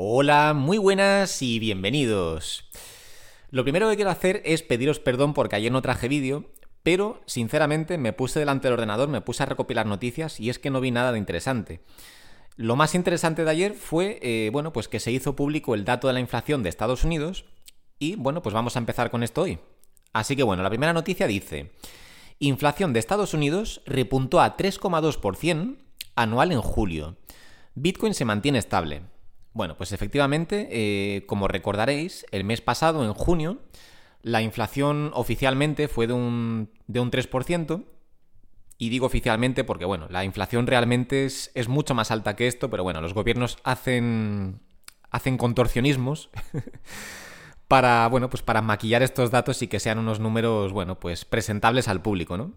Hola, 0.00 0.54
muy 0.54 0.78
buenas 0.78 1.42
y 1.42 1.58
bienvenidos. 1.58 2.70
Lo 3.50 3.64
primero 3.64 3.90
que 3.90 3.96
quiero 3.96 4.12
hacer 4.12 4.40
es 4.44 4.62
pediros 4.62 5.00
perdón 5.00 5.34
porque 5.34 5.56
ayer 5.56 5.72
no 5.72 5.82
traje 5.82 6.06
vídeo, 6.06 6.44
pero 6.84 7.20
sinceramente 7.26 7.98
me 7.98 8.12
puse 8.12 8.38
delante 8.38 8.68
del 8.68 8.74
ordenador, 8.74 9.08
me 9.08 9.22
puse 9.22 9.42
a 9.42 9.46
recopilar 9.46 9.86
noticias 9.86 10.38
y 10.38 10.50
es 10.50 10.60
que 10.60 10.70
no 10.70 10.80
vi 10.80 10.92
nada 10.92 11.10
de 11.10 11.18
interesante. 11.18 11.80
Lo 12.54 12.76
más 12.76 12.94
interesante 12.94 13.42
de 13.42 13.50
ayer 13.50 13.74
fue, 13.74 14.20
eh, 14.22 14.50
bueno, 14.52 14.72
pues 14.72 14.86
que 14.86 15.00
se 15.00 15.10
hizo 15.10 15.34
público 15.34 15.74
el 15.74 15.84
dato 15.84 16.06
de 16.06 16.12
la 16.12 16.20
inflación 16.20 16.62
de 16.62 16.68
Estados 16.68 17.02
Unidos 17.02 17.46
y, 17.98 18.14
bueno, 18.14 18.40
pues 18.40 18.54
vamos 18.54 18.76
a 18.76 18.78
empezar 18.78 19.10
con 19.10 19.24
esto 19.24 19.42
hoy. 19.42 19.58
Así 20.12 20.36
que, 20.36 20.44
bueno, 20.44 20.62
la 20.62 20.70
primera 20.70 20.92
noticia 20.92 21.26
dice, 21.26 21.72
inflación 22.38 22.92
de 22.92 23.00
Estados 23.00 23.34
Unidos 23.34 23.82
repuntó 23.84 24.40
a 24.40 24.56
3,2% 24.56 25.76
anual 26.14 26.52
en 26.52 26.62
julio. 26.62 27.16
Bitcoin 27.74 28.14
se 28.14 28.24
mantiene 28.24 28.60
estable. 28.60 29.02
Bueno, 29.58 29.76
pues 29.76 29.90
efectivamente, 29.90 30.68
eh, 30.70 31.26
como 31.26 31.48
recordaréis, 31.48 32.24
el 32.30 32.44
mes 32.44 32.60
pasado, 32.60 33.04
en 33.04 33.12
junio, 33.12 33.58
la 34.22 34.40
inflación 34.40 35.10
oficialmente 35.14 35.88
fue 35.88 36.06
de 36.06 36.12
un, 36.12 36.70
de 36.86 37.00
un 37.00 37.10
3%. 37.10 37.84
Y 38.78 38.88
digo 38.88 39.06
oficialmente 39.06 39.64
porque, 39.64 39.84
bueno, 39.84 40.06
la 40.10 40.22
inflación 40.22 40.68
realmente 40.68 41.24
es, 41.24 41.50
es 41.56 41.66
mucho 41.66 41.96
más 41.96 42.12
alta 42.12 42.36
que 42.36 42.46
esto, 42.46 42.70
pero 42.70 42.84
bueno, 42.84 43.00
los 43.00 43.14
gobiernos 43.14 43.58
hacen, 43.64 44.60
hacen 45.10 45.36
contorsionismos 45.36 46.30
para, 47.66 48.06
bueno, 48.06 48.30
pues 48.30 48.44
para 48.44 48.62
maquillar 48.62 49.02
estos 49.02 49.32
datos 49.32 49.60
y 49.62 49.66
que 49.66 49.80
sean 49.80 49.98
unos 49.98 50.20
números, 50.20 50.72
bueno, 50.72 51.00
pues 51.00 51.24
presentables 51.24 51.88
al 51.88 52.00
público, 52.00 52.36
¿no? 52.36 52.52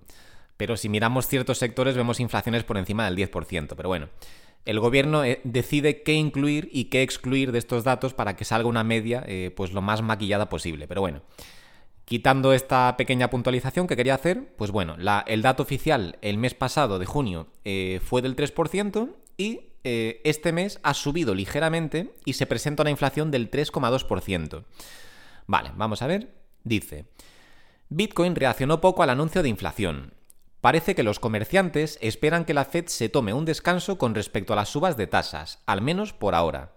Pero 0.55 0.77
si 0.77 0.87
miramos 0.87 1.25
ciertos 1.25 1.57
sectores 1.57 1.95
vemos 1.95 2.19
inflaciones 2.19 2.63
por 2.63 2.77
encima 2.77 3.09
del 3.09 3.17
10%, 3.17 3.73
pero 3.75 3.89
bueno, 3.89 4.09
el 4.65 4.79
gobierno 4.79 5.23
eh, 5.23 5.41
decide 5.43 6.03
qué 6.03 6.13
incluir 6.13 6.69
y 6.71 6.85
qué 6.85 7.01
excluir 7.01 7.51
de 7.51 7.59
estos 7.59 7.83
datos 7.83 8.13
para 8.13 8.35
que 8.35 8.45
salga 8.45 8.69
una 8.69 8.83
media 8.83 9.23
eh, 9.27 9.51
pues 9.55 9.73
lo 9.73 9.81
más 9.81 10.01
maquillada 10.01 10.49
posible. 10.49 10.87
Pero 10.87 11.01
bueno, 11.01 11.21
quitando 12.05 12.53
esta 12.53 12.95
pequeña 12.97 13.29
puntualización 13.29 13.87
que 13.87 13.95
quería 13.95 14.15
hacer, 14.15 14.53
pues 14.57 14.71
bueno, 14.71 14.95
el 15.25 15.41
dato 15.41 15.63
oficial 15.63 16.17
el 16.21 16.37
mes 16.37 16.53
pasado 16.53 16.99
de 16.99 17.05
junio 17.05 17.47
eh, 17.65 17.99
fue 18.03 18.21
del 18.21 18.35
3% 18.35 19.09
y 19.37 19.61
este 19.83 20.51
mes 20.51 20.79
ha 20.83 20.93
subido 20.93 21.33
ligeramente 21.33 22.13
y 22.23 22.33
se 22.33 22.45
presenta 22.45 22.83
una 22.83 22.91
inflación 22.91 23.31
del 23.31 23.49
3,2%. 23.49 24.63
Vale, 25.47 25.71
vamos 25.75 26.03
a 26.03 26.07
ver. 26.07 26.35
Dice, 26.63 27.05
Bitcoin 27.89 28.35
reaccionó 28.35 28.79
poco 28.79 29.01
al 29.01 29.09
anuncio 29.09 29.41
de 29.41 29.49
inflación. 29.49 30.13
Parece 30.61 30.93
que 30.93 31.03
los 31.03 31.19
comerciantes 31.19 31.97
esperan 32.01 32.45
que 32.45 32.53
la 32.53 32.65
Fed 32.65 32.85
se 32.85 33.09
tome 33.09 33.33
un 33.33 33.45
descanso 33.45 33.97
con 33.97 34.13
respecto 34.13 34.53
a 34.53 34.55
las 34.55 34.69
subas 34.69 34.95
de 34.95 35.07
tasas, 35.07 35.59
al 35.65 35.81
menos 35.81 36.13
por 36.13 36.35
ahora. 36.35 36.73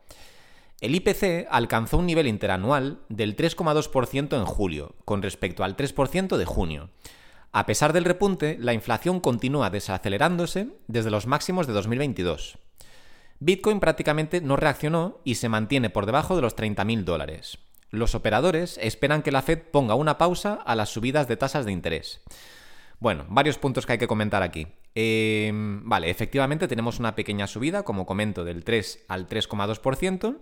El 0.81 0.95
IPC 0.95 1.47
alcanzó 1.51 1.99
un 1.99 2.07
nivel 2.07 2.27
interanual 2.27 3.01
del 3.11 3.37
3,2% 3.37 4.37
en 4.39 4.45
julio, 4.47 4.95
con 5.05 5.23
respecto 5.23 5.65
al 5.65 5.77
3% 5.77 6.37
de 6.39 6.45
junio. 6.47 6.91
A 7.53 7.67
pesar 7.67 7.93
del 7.93 8.07
repunte, 8.07 8.57
la 8.59 8.73
inflación 8.73 9.21
continúa 9.21 9.71
desacelerándose 9.71 10.69
desde 10.89 11.11
los 11.11 11.27
máximos 11.27 11.67
de 11.67 11.75
2022. 11.75 12.59
Bitcoin 13.39 13.81
prácticamente 13.81 14.41
no 14.41 14.57
reaccionó 14.57 15.21
y 15.25 15.35
se 15.35 15.51
mantiene 15.51 15.91
por 15.91 16.07
debajo 16.07 16.37
de 16.37 16.43
los 16.43 16.57
30.000 16.57 17.05
dólares. 17.05 17.59
Los 17.91 18.15
operadores 18.15 18.79
esperan 18.83 19.23
que 19.23 19.31
la 19.31 19.43
Fed 19.43 19.61
ponga 19.71 19.95
una 19.95 20.19
pausa 20.19 20.55
a 20.55 20.75
las 20.75 20.89
subidas 20.89 21.29
de 21.29 21.37
tasas 21.37 21.65
de 21.65 21.73
interés. 21.73 22.23
Bueno, 23.05 23.27
varios 23.29 23.59
puntos 23.59 23.85
que 23.85 23.93
hay 23.93 23.99
que 23.99 24.07
comentar 24.07 24.43
aquí. 24.43 24.67
Em, 24.95 25.87
vale, 25.87 26.09
efectivamente 26.09 26.67
tenemos 26.69 26.99
una 26.99 27.15
pequeña 27.15 27.47
subida, 27.47 27.83
como 27.83 28.07
comento, 28.07 28.47
del 28.47 28.65
3 28.65 29.05
al 29.09 29.29
3,2%. 29.29 30.39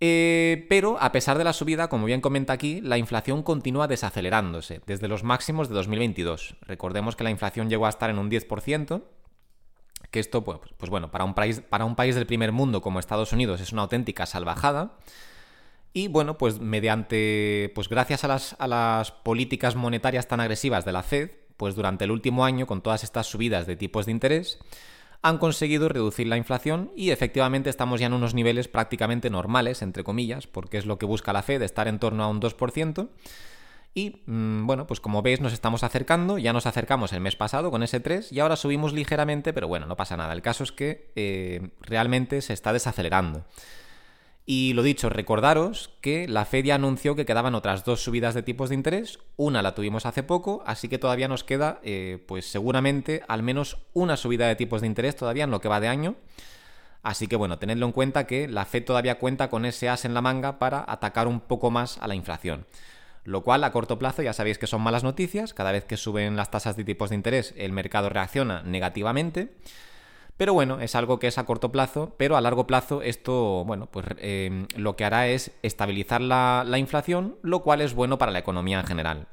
Eh, 0.00 0.66
pero 0.68 1.00
a 1.00 1.12
pesar 1.12 1.38
de 1.38 1.44
la 1.44 1.52
subida, 1.52 1.88
como 1.88 2.06
bien 2.06 2.20
comenta 2.20 2.52
aquí, 2.52 2.80
la 2.80 2.98
inflación 2.98 3.44
continúa 3.44 3.86
desacelerándose 3.86 4.80
desde 4.84 5.06
los 5.06 5.22
máximos 5.22 5.68
de 5.68 5.76
2022. 5.76 6.56
Recordemos 6.62 7.14
que 7.14 7.22
la 7.22 7.30
inflación 7.30 7.70
llegó 7.70 7.86
a 7.86 7.90
estar 7.90 8.10
en 8.10 8.18
un 8.18 8.28
10%, 8.28 9.04
que 10.10 10.18
esto, 10.18 10.42
pues, 10.42 10.58
pues 10.76 10.90
bueno, 10.90 11.12
para 11.12 11.22
un, 11.22 11.34
país, 11.34 11.60
para 11.60 11.84
un 11.84 11.94
país 11.94 12.16
del 12.16 12.26
primer 12.26 12.50
mundo 12.50 12.82
como 12.82 12.98
Estados 12.98 13.32
Unidos 13.32 13.60
es 13.60 13.72
una 13.72 13.82
auténtica 13.82 14.26
salvajada. 14.26 14.98
Y 15.92 16.08
bueno, 16.08 16.38
pues 16.38 16.60
mediante, 16.60 17.72
pues 17.74 17.88
gracias 17.88 18.24
a 18.24 18.28
las, 18.28 18.56
a 18.58 18.68
las 18.68 19.10
políticas 19.10 19.74
monetarias 19.74 20.28
tan 20.28 20.40
agresivas 20.40 20.84
de 20.84 20.92
la 20.92 21.02
Fed, 21.02 21.30
pues 21.58 21.74
durante 21.74 22.04
el 22.04 22.10
último 22.10 22.46
año, 22.46 22.66
con 22.66 22.80
todas 22.80 23.04
estas 23.04 23.26
subidas 23.26 23.66
de 23.66 23.76
tipos 23.76 24.06
de 24.06 24.12
interés, 24.12 24.58
han 25.20 25.38
conseguido 25.38 25.88
reducir 25.88 26.26
la 26.28 26.36
inflación 26.36 26.92
y 26.96 27.10
efectivamente 27.10 27.68
estamos 27.68 28.00
ya 28.00 28.06
en 28.06 28.14
unos 28.14 28.34
niveles 28.34 28.68
prácticamente 28.68 29.28
normales, 29.28 29.82
entre 29.82 30.04
comillas, 30.04 30.46
porque 30.46 30.78
es 30.78 30.86
lo 30.86 30.98
que 30.98 31.06
busca 31.06 31.32
la 31.32 31.42
Fed, 31.42 31.60
estar 31.62 31.88
en 31.88 31.98
torno 31.98 32.24
a 32.24 32.28
un 32.28 32.40
2%. 32.40 33.08
Y 33.94 34.22
mm, 34.26 34.66
bueno, 34.66 34.86
pues 34.86 35.00
como 35.00 35.22
veis 35.22 35.40
nos 35.40 35.52
estamos 35.52 35.82
acercando, 35.82 36.38
ya 36.38 36.52
nos 36.52 36.66
acercamos 36.66 37.12
el 37.12 37.20
mes 37.20 37.34
pasado 37.34 37.70
con 37.70 37.82
ese 37.82 37.98
3 37.98 38.30
y 38.32 38.38
ahora 38.38 38.54
subimos 38.54 38.92
ligeramente, 38.92 39.52
pero 39.52 39.66
bueno, 39.66 39.86
no 39.86 39.96
pasa 39.96 40.16
nada. 40.16 40.32
El 40.32 40.42
caso 40.42 40.62
es 40.62 40.70
que 40.70 41.10
eh, 41.16 41.70
realmente 41.80 42.40
se 42.40 42.52
está 42.52 42.72
desacelerando. 42.72 43.44
Y 44.50 44.72
lo 44.72 44.82
dicho, 44.82 45.10
recordaros 45.10 45.90
que 46.00 46.26
la 46.26 46.46
Fed 46.46 46.64
ya 46.64 46.76
anunció 46.76 47.14
que 47.14 47.26
quedaban 47.26 47.54
otras 47.54 47.84
dos 47.84 48.02
subidas 48.02 48.32
de 48.34 48.42
tipos 48.42 48.70
de 48.70 48.76
interés. 48.76 49.18
Una 49.36 49.60
la 49.60 49.74
tuvimos 49.74 50.06
hace 50.06 50.22
poco, 50.22 50.62
así 50.64 50.88
que 50.88 50.96
todavía 50.96 51.28
nos 51.28 51.44
queda, 51.44 51.80
eh, 51.82 52.24
pues 52.26 52.50
seguramente, 52.50 53.22
al 53.28 53.42
menos 53.42 53.76
una 53.92 54.16
subida 54.16 54.48
de 54.48 54.56
tipos 54.56 54.80
de 54.80 54.86
interés 54.86 55.16
todavía 55.16 55.44
en 55.44 55.50
lo 55.50 55.60
que 55.60 55.68
va 55.68 55.80
de 55.80 55.88
año. 55.88 56.16
Así 57.02 57.26
que 57.26 57.36
bueno, 57.36 57.58
tenedlo 57.58 57.84
en 57.84 57.92
cuenta 57.92 58.26
que 58.26 58.48
la 58.48 58.64
Fed 58.64 58.86
todavía 58.86 59.18
cuenta 59.18 59.50
con 59.50 59.66
ese 59.66 59.90
as 59.90 60.06
en 60.06 60.14
la 60.14 60.22
manga 60.22 60.58
para 60.58 60.82
atacar 60.88 61.28
un 61.28 61.40
poco 61.40 61.70
más 61.70 61.98
a 61.98 62.08
la 62.08 62.14
inflación. 62.14 62.64
Lo 63.24 63.42
cual 63.42 63.62
a 63.64 63.70
corto 63.70 63.98
plazo 63.98 64.22
ya 64.22 64.32
sabéis 64.32 64.56
que 64.56 64.66
son 64.66 64.80
malas 64.80 65.04
noticias. 65.04 65.52
Cada 65.52 65.72
vez 65.72 65.84
que 65.84 65.98
suben 65.98 66.36
las 66.36 66.50
tasas 66.50 66.74
de 66.74 66.84
tipos 66.84 67.10
de 67.10 67.16
interés 67.16 67.52
el 67.58 67.72
mercado 67.72 68.08
reacciona 68.08 68.62
negativamente. 68.62 69.52
Pero 70.38 70.54
bueno, 70.54 70.80
es 70.80 70.94
algo 70.94 71.18
que 71.18 71.26
es 71.26 71.36
a 71.36 71.44
corto 71.44 71.72
plazo, 71.72 72.14
pero 72.16 72.36
a 72.36 72.40
largo 72.40 72.66
plazo 72.68 73.02
esto, 73.02 73.64
bueno, 73.64 73.86
pues 73.90 74.06
eh, 74.18 74.66
lo 74.76 74.94
que 74.94 75.04
hará 75.04 75.26
es 75.26 75.50
estabilizar 75.62 76.20
la, 76.20 76.64
inflación, 76.78 77.36
lo 77.42 77.64
cual 77.64 77.80
es 77.80 77.92
bueno 77.92 78.18
para 78.18 78.30
la 78.30 78.38
economía 78.38 78.78
en 78.78 78.86
general. 78.86 79.26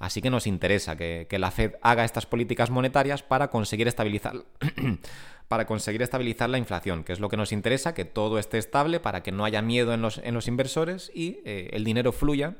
Así 0.00 0.20
que 0.20 0.30
nos 0.30 0.48
interesa 0.48 0.96
que, 0.96 1.28
la 1.30 1.52
Fed 1.52 1.74
haga 1.80 2.04
estas 2.04 2.26
políticas 2.26 2.70
monetarias 2.70 3.22
para 3.22 3.50
conseguir 3.50 3.86
estabilizar 3.86 4.34
para 5.48 5.64
conseguir 5.64 6.02
estabilizar 6.02 6.50
la 6.50 6.58
inflación, 6.58 7.04
que 7.04 7.12
es 7.12 7.20
lo 7.20 7.28
que 7.28 7.36
nos 7.36 7.52
interesa, 7.52 7.94
que 7.94 8.04
todo 8.04 8.38
esté 8.40 8.58
estable 8.58 8.98
para 8.98 9.22
que 9.22 9.32
no 9.32 9.44
haya 9.44 9.62
miedo 9.62 9.94
en 9.94 10.02
los, 10.02 10.18
en 10.18 10.34
los 10.34 10.48
inversores 10.48 11.10
y 11.14 11.40
eh, 11.44 11.70
el 11.72 11.84
dinero 11.84 12.10
fluya 12.12 12.56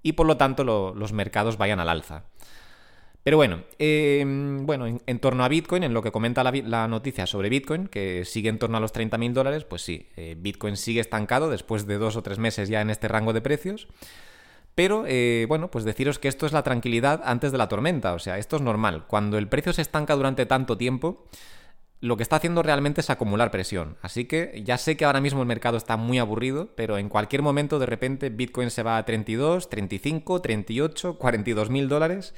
y 0.00 0.12
por 0.12 0.26
lo 0.26 0.36
tanto 0.36 0.62
los 0.62 1.12
mercados 1.12 1.58
vayan 1.58 1.80
al 1.80 1.88
alza. 1.88 2.24
Pero 3.26 3.38
bueno, 3.38 3.64
em, 3.80 4.66
bueno 4.66 4.86
en, 4.86 5.18
torno 5.18 5.42
a 5.42 5.48
Bitcoin, 5.48 5.82
en 5.82 5.92
lo 5.92 6.00
que 6.00 6.12
comenta 6.12 6.44
la, 6.44 6.86
noticia 6.86 7.26
sobre 7.26 7.48
Bitcoin, 7.48 7.88
que 7.88 8.24
sigue 8.24 8.48
en 8.48 8.60
torno 8.60 8.76
a 8.76 8.80
los 8.80 8.94
30.000 8.94 9.32
dólares, 9.32 9.64
pues 9.64 9.82
sí, 9.82 10.08
eh, 10.14 10.36
Bitcoin 10.38 10.76
sigue 10.76 11.00
estancado 11.00 11.50
después 11.50 11.88
de 11.88 11.98
dos 11.98 12.14
o 12.14 12.22
tres 12.22 12.38
meses 12.38 12.68
ya 12.68 12.80
en 12.82 12.88
este 12.88 13.08
rango 13.08 13.32
de 13.32 13.40
precios. 13.40 13.88
Pero 14.76 15.06
eh, 15.08 15.46
bueno, 15.48 15.72
pues 15.72 15.84
deciros 15.84 16.20
que 16.20 16.28
esto 16.28 16.46
es 16.46 16.52
la 16.52 16.62
tranquilidad 16.62 17.20
antes 17.24 17.50
de 17.50 17.58
la 17.58 17.66
tormenta, 17.66 18.14
o 18.14 18.20
sea, 18.20 18.38
esto 18.38 18.54
es 18.54 18.62
normal. 18.62 19.08
Cuando 19.08 19.38
el 19.38 19.48
precio 19.48 19.72
se 19.72 19.82
estanca 19.82 20.14
durante 20.14 20.46
tanto 20.46 20.78
tiempo, 20.78 21.26
lo 22.00 22.16
que 22.16 22.22
está 22.22 22.36
haciendo 22.36 22.62
realmente 22.62 23.00
es 23.00 23.10
acumular 23.10 23.50
presión. 23.50 23.96
Así 24.02 24.26
que 24.26 24.62
ya 24.64 24.78
sé 24.78 24.96
que 24.96 25.04
ahora 25.04 25.20
mismo 25.20 25.40
el 25.40 25.48
mercado 25.48 25.78
está 25.78 25.96
muy 25.96 26.20
aburrido, 26.20 26.68
pero 26.76 26.96
en 26.96 27.08
cualquier 27.08 27.42
momento 27.42 27.80
de 27.80 27.86
repente 27.86 28.30
Bitcoin 28.30 28.70
se 28.70 28.84
va 28.84 28.98
a 28.98 29.04
32, 29.04 29.68
35, 29.68 30.40
38, 30.40 31.18
42 31.18 31.70
mil 31.70 31.88
dólares 31.88 32.32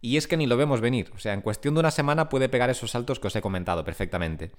y 0.00 0.16
es 0.16 0.26
que 0.26 0.36
ni 0.36 0.46
lo 0.46 0.56
vemos 0.56 0.80
venir. 0.80 1.10
O 1.14 1.18
sea, 1.18 1.34
en 1.34 1.40
cuestión 1.40 1.74
de 1.74 1.80
una 1.80 1.90
semana 1.90 2.28
puede 2.28 2.48
pegar 2.48 2.70
esos 2.70 2.90
saltos 2.90 3.18
que 3.18 3.26
os 3.26 3.36
he 3.36 3.40
comentado 3.40 3.84
perfectamente. 3.84 4.52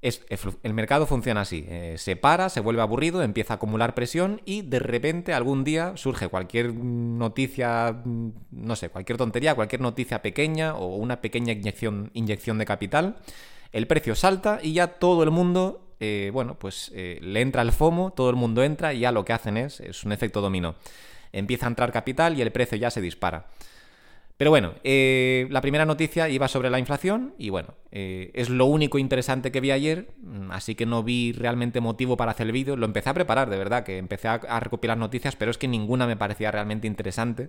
el 0.00 0.74
mercado 0.74 1.06
funciona 1.06 1.40
así. 1.40 1.64
Eh, 1.68 1.96
se 1.98 2.16
para, 2.16 2.48
se 2.48 2.60
vuelve 2.60 2.82
aburrido, 2.82 3.22
empieza 3.22 3.54
a 3.54 3.56
acumular 3.56 3.94
presión 3.94 4.40
y 4.44 4.62
de 4.62 4.78
repente 4.78 5.34
algún 5.34 5.64
día 5.64 5.96
surge 5.96 6.28
cualquier 6.28 6.72
noticia, 6.74 8.02
no 8.04 8.76
sé, 8.76 8.88
cualquier 8.90 9.18
tontería, 9.18 9.54
cualquier 9.54 9.80
noticia 9.80 10.22
pequeña 10.22 10.76
o 10.76 10.96
una 10.96 11.20
pequeña 11.20 11.52
inyección, 11.52 12.10
inyección 12.14 12.58
de 12.58 12.66
capital. 12.66 13.16
El 13.72 13.86
precio 13.86 14.14
salta 14.14 14.60
y 14.62 14.74
ya 14.74 14.86
todo 14.98 15.24
el 15.24 15.32
mundo, 15.32 15.96
eh, 15.98 16.30
bueno, 16.32 16.56
pues 16.58 16.92
eh, 16.94 17.18
le 17.20 17.40
entra 17.40 17.62
el 17.62 17.72
FOMO, 17.72 18.12
todo 18.12 18.30
el 18.30 18.36
mundo 18.36 18.62
entra 18.62 18.94
y 18.94 19.00
ya 19.00 19.10
lo 19.10 19.24
que 19.24 19.32
hacen 19.32 19.56
es, 19.56 19.80
es 19.80 20.04
un 20.04 20.12
efecto 20.12 20.40
dominó. 20.40 20.76
Empieza 21.32 21.66
a 21.66 21.68
entrar 21.68 21.90
capital 21.90 22.38
y 22.38 22.42
el 22.42 22.52
precio 22.52 22.78
ya 22.78 22.90
se 22.90 23.00
dispara. 23.00 23.48
Pero 24.36 24.50
bueno, 24.50 24.74
eh, 24.84 25.46
la 25.50 25.62
primera 25.62 25.86
noticia 25.86 26.28
iba 26.28 26.46
sobre 26.46 26.68
la 26.68 26.78
inflación 26.78 27.34
y 27.38 27.48
bueno, 27.48 27.74
eh, 27.90 28.30
es 28.34 28.50
lo 28.50 28.66
único 28.66 28.98
interesante 28.98 29.50
que 29.50 29.62
vi 29.62 29.70
ayer, 29.70 30.10
mm, 30.18 30.50
así 30.50 30.74
que 30.74 30.84
no 30.84 31.02
vi 31.02 31.32
realmente 31.32 31.80
motivo 31.80 32.18
para 32.18 32.32
hacer 32.32 32.46
el 32.46 32.52
vídeo. 32.52 32.76
Lo 32.76 32.84
empecé 32.84 33.08
a 33.08 33.14
preparar, 33.14 33.48
de 33.48 33.56
verdad, 33.56 33.82
que 33.82 33.96
empecé 33.96 34.28
a, 34.28 34.60
recopilar 34.60 34.98
noticias, 34.98 35.36
pero 35.36 35.50
es 35.50 35.56
que 35.56 35.68
ninguna 35.68 36.06
me 36.06 36.16
parecía 36.16 36.50
realmente 36.50 36.86
interesante 36.86 37.48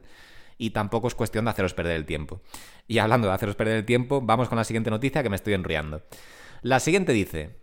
y 0.58 0.70
tampoco 0.70 1.10
es 1.10 1.16
cuestión 1.16 1.46
de 1.46 1.52
haceros 1.52 1.74
perder 1.74 1.98
el 1.98 2.06
tiempo. 2.06 2.42
Y 2.88 3.00
hablando 3.00 3.28
de 3.28 3.34
haceros 3.34 3.56
perder 3.56 3.78
el 3.78 3.86
tiempo, 3.86 4.22
vamos 4.22 4.48
con 4.48 4.58
la 4.58 4.64
siguiente 4.64 4.90
noticia 4.90 5.24
que 5.24 5.30
me 5.30 5.36
estoy 5.36 5.56
enrollando. 5.56 6.04
La 6.62 6.80
siguiente 6.80 7.12
dice, 7.12 7.58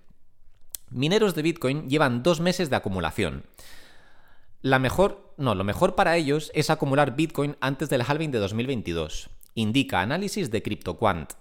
Mineros 0.91 1.35
de 1.35 1.43
Bitcoin 1.43 1.88
llevan 1.88 2.23
dos 2.23 2.41
meses 2.41 2.69
de 2.69 2.77
acumulación. 2.77 3.44
La 4.65 4.79
mejor, 4.79 5.35
no, 5.37 5.55
lo 5.55 5.63
mejor 5.63 5.95
para 5.95 6.17
ellos 6.17 6.51
es 6.55 6.71
acumular 6.71 7.15
Bitcoin 7.15 7.55
antes 7.61 7.91
del 7.91 8.01
halving 8.01 8.31
de 8.31 8.39
2022. 8.39 9.29
Indica 9.55 10.01
análisis 10.01 10.51
de 10.51 10.63
CryptoQuant. 10.63 11.35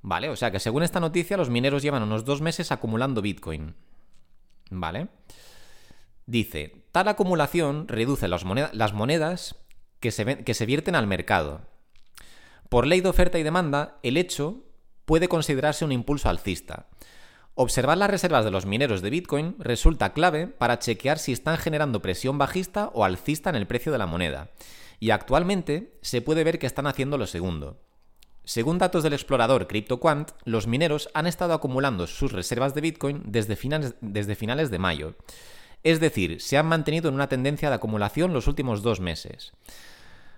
Vale, 0.00 0.28
o 0.28 0.36
sea 0.36 0.52
que 0.52 0.60
según 0.60 0.84
esta 0.84 1.00
noticia, 1.00 1.36
los 1.36 1.50
mineros 1.50 1.82
llevan 1.82 2.04
unos 2.04 2.24
dos 2.24 2.40
meses 2.40 2.70
acumulando 2.70 3.20
Bitcoin. 3.20 3.74
Vale. 4.70 5.08
Dice, 6.24 6.84
tal 6.92 7.08
acumulación 7.08 7.88
reduce 7.88 8.28
las, 8.28 8.44
monedas 8.44 9.56
que 9.98 10.12
se, 10.12 10.44
que 10.44 10.54
se 10.54 10.66
vierten 10.66 10.94
al 10.94 11.08
mercado. 11.08 11.62
Por 12.68 12.86
ley 12.86 13.00
de 13.00 13.08
oferta 13.08 13.40
y 13.40 13.42
demanda, 13.42 13.98
el 14.04 14.16
hecho 14.16 14.62
puede 15.04 15.26
considerarse 15.26 15.84
un 15.84 15.90
impulso 15.90 16.28
alcista. 16.28 16.86
Observar 17.54 17.98
las 17.98 18.10
reservas 18.10 18.44
de 18.44 18.50
los 18.50 18.64
mineros 18.64 19.02
de 19.02 19.10
Bitcoin 19.10 19.56
resulta 19.58 20.12
clave 20.12 20.46
para 20.46 20.78
chequear 20.78 21.18
si 21.18 21.32
están 21.32 21.58
generando 21.58 22.00
presión 22.00 22.38
bajista 22.38 22.90
o 22.94 23.04
alcista 23.04 23.50
en 23.50 23.56
el 23.56 23.66
precio 23.66 23.92
de 23.92 23.98
la 23.98 24.06
moneda. 24.06 24.50
Y 24.98 25.10
actualmente 25.10 25.98
se 26.02 26.22
puede 26.22 26.44
ver 26.44 26.58
que 26.58 26.66
están 26.66 26.86
haciendo 26.86 27.18
lo 27.18 27.26
segundo. 27.26 27.80
Según 28.44 28.78
datos 28.78 29.02
del 29.02 29.12
explorador 29.12 29.66
CryptoQuant, 29.66 30.32
los 30.44 30.66
mineros 30.66 31.08
han 31.14 31.26
estado 31.26 31.52
acumulando 31.52 32.06
sus 32.06 32.32
reservas 32.32 32.74
de 32.74 32.80
Bitcoin 32.80 33.22
desde 33.24 33.56
finales, 33.56 34.70
de 34.70 34.78
mayo. 34.78 35.14
Es 35.82 36.00
decir, 36.00 36.40
se 36.40 36.56
han 36.56 36.66
mantenido 36.66 37.08
en 37.08 37.14
una 37.14 37.28
tendencia 37.28 37.68
de 37.68 37.76
acumulación 37.76 38.32
los 38.32 38.48
últimos 38.48 38.82
dos 38.82 39.00
meses. 39.00 39.52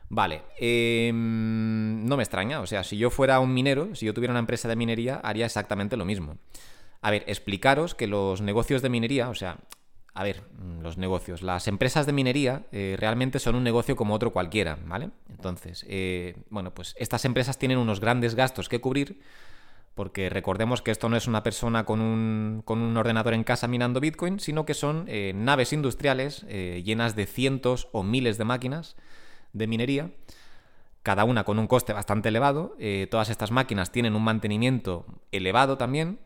Vale, 0.08 0.42
em, 0.58 2.04
no 2.04 2.16
me 2.16 2.22
extraña, 2.22 2.60
o 2.60 2.66
sea, 2.66 2.84
si 2.84 2.98
yo 2.98 3.08
fuera 3.08 3.40
un 3.40 3.54
minero, 3.54 3.94
si 3.94 4.06
yo 4.06 4.12
tuviera 4.12 4.32
una 4.32 4.40
empresa 4.40 4.68
de 4.68 4.76
minería, 4.76 5.16
haría 5.22 5.46
exactamente 5.46 5.96
lo 5.96 6.04
mismo. 6.04 6.36
A 7.02 7.10
ver, 7.10 7.24
explicaros 7.26 7.94
que 7.94 8.06
los 8.06 8.40
negocios 8.40 8.80
de 8.80 8.88
minería, 8.88 9.28
o 9.28 9.34
sea, 9.34 9.58
a 10.14 10.22
ver, 10.22 10.42
los 10.80 10.98
negocios, 10.98 11.42
las 11.42 11.68
empresas 11.68 12.06
de 12.06 12.12
minería 12.12 12.64
eh, 12.72 12.96
realmente 12.98 13.38
son 13.38 13.54
un 13.54 13.64
negocio 13.64 13.96
como 13.96 14.14
otro 14.14 14.32
cualquiera, 14.32 14.78
¿vale? 14.86 15.10
Entonces, 15.28 15.84
eh, 15.88 16.36
bueno, 16.48 16.72
pues 16.72 16.94
estas 16.98 17.24
empresas 17.24 17.58
tienen 17.58 17.78
unos 17.78 18.00
grandes 18.00 18.34
gastos 18.34 18.68
que 18.68 18.80
cubrir, 18.80 19.20
porque 19.94 20.30
recordemos 20.30 20.80
que 20.80 20.90
esto 20.90 21.08
no 21.08 21.16
es 21.16 21.26
una 21.26 21.42
persona 21.42 21.84
con 21.84 22.00
un, 22.00 22.62
con 22.64 22.80
un 22.80 22.96
ordenador 22.96 23.34
en 23.34 23.44
casa 23.44 23.68
minando 23.68 24.00
Bitcoin, 24.00 24.40
sino 24.40 24.64
que 24.64 24.74
son 24.74 25.04
eh, 25.08 25.32
naves 25.34 25.72
industriales 25.72 26.46
llenas 26.46 27.14
de 27.14 27.26
cientos 27.26 27.88
o 27.92 28.02
miles 28.02 28.38
de 28.38 28.44
máquinas 28.44 28.96
de 29.52 29.66
minería, 29.66 30.10
cada 31.02 31.24
una 31.24 31.44
con 31.44 31.58
un 31.58 31.66
coste 31.66 31.92
bastante 31.92 32.28
elevado. 32.28 32.76
Eh, 32.78 33.06
todas 33.10 33.28
estas 33.28 33.50
máquinas 33.50 33.90
tienen 33.90 34.14
un 34.14 34.22
mantenimiento 34.22 35.04
elevado 35.32 35.76
también. 35.76 36.18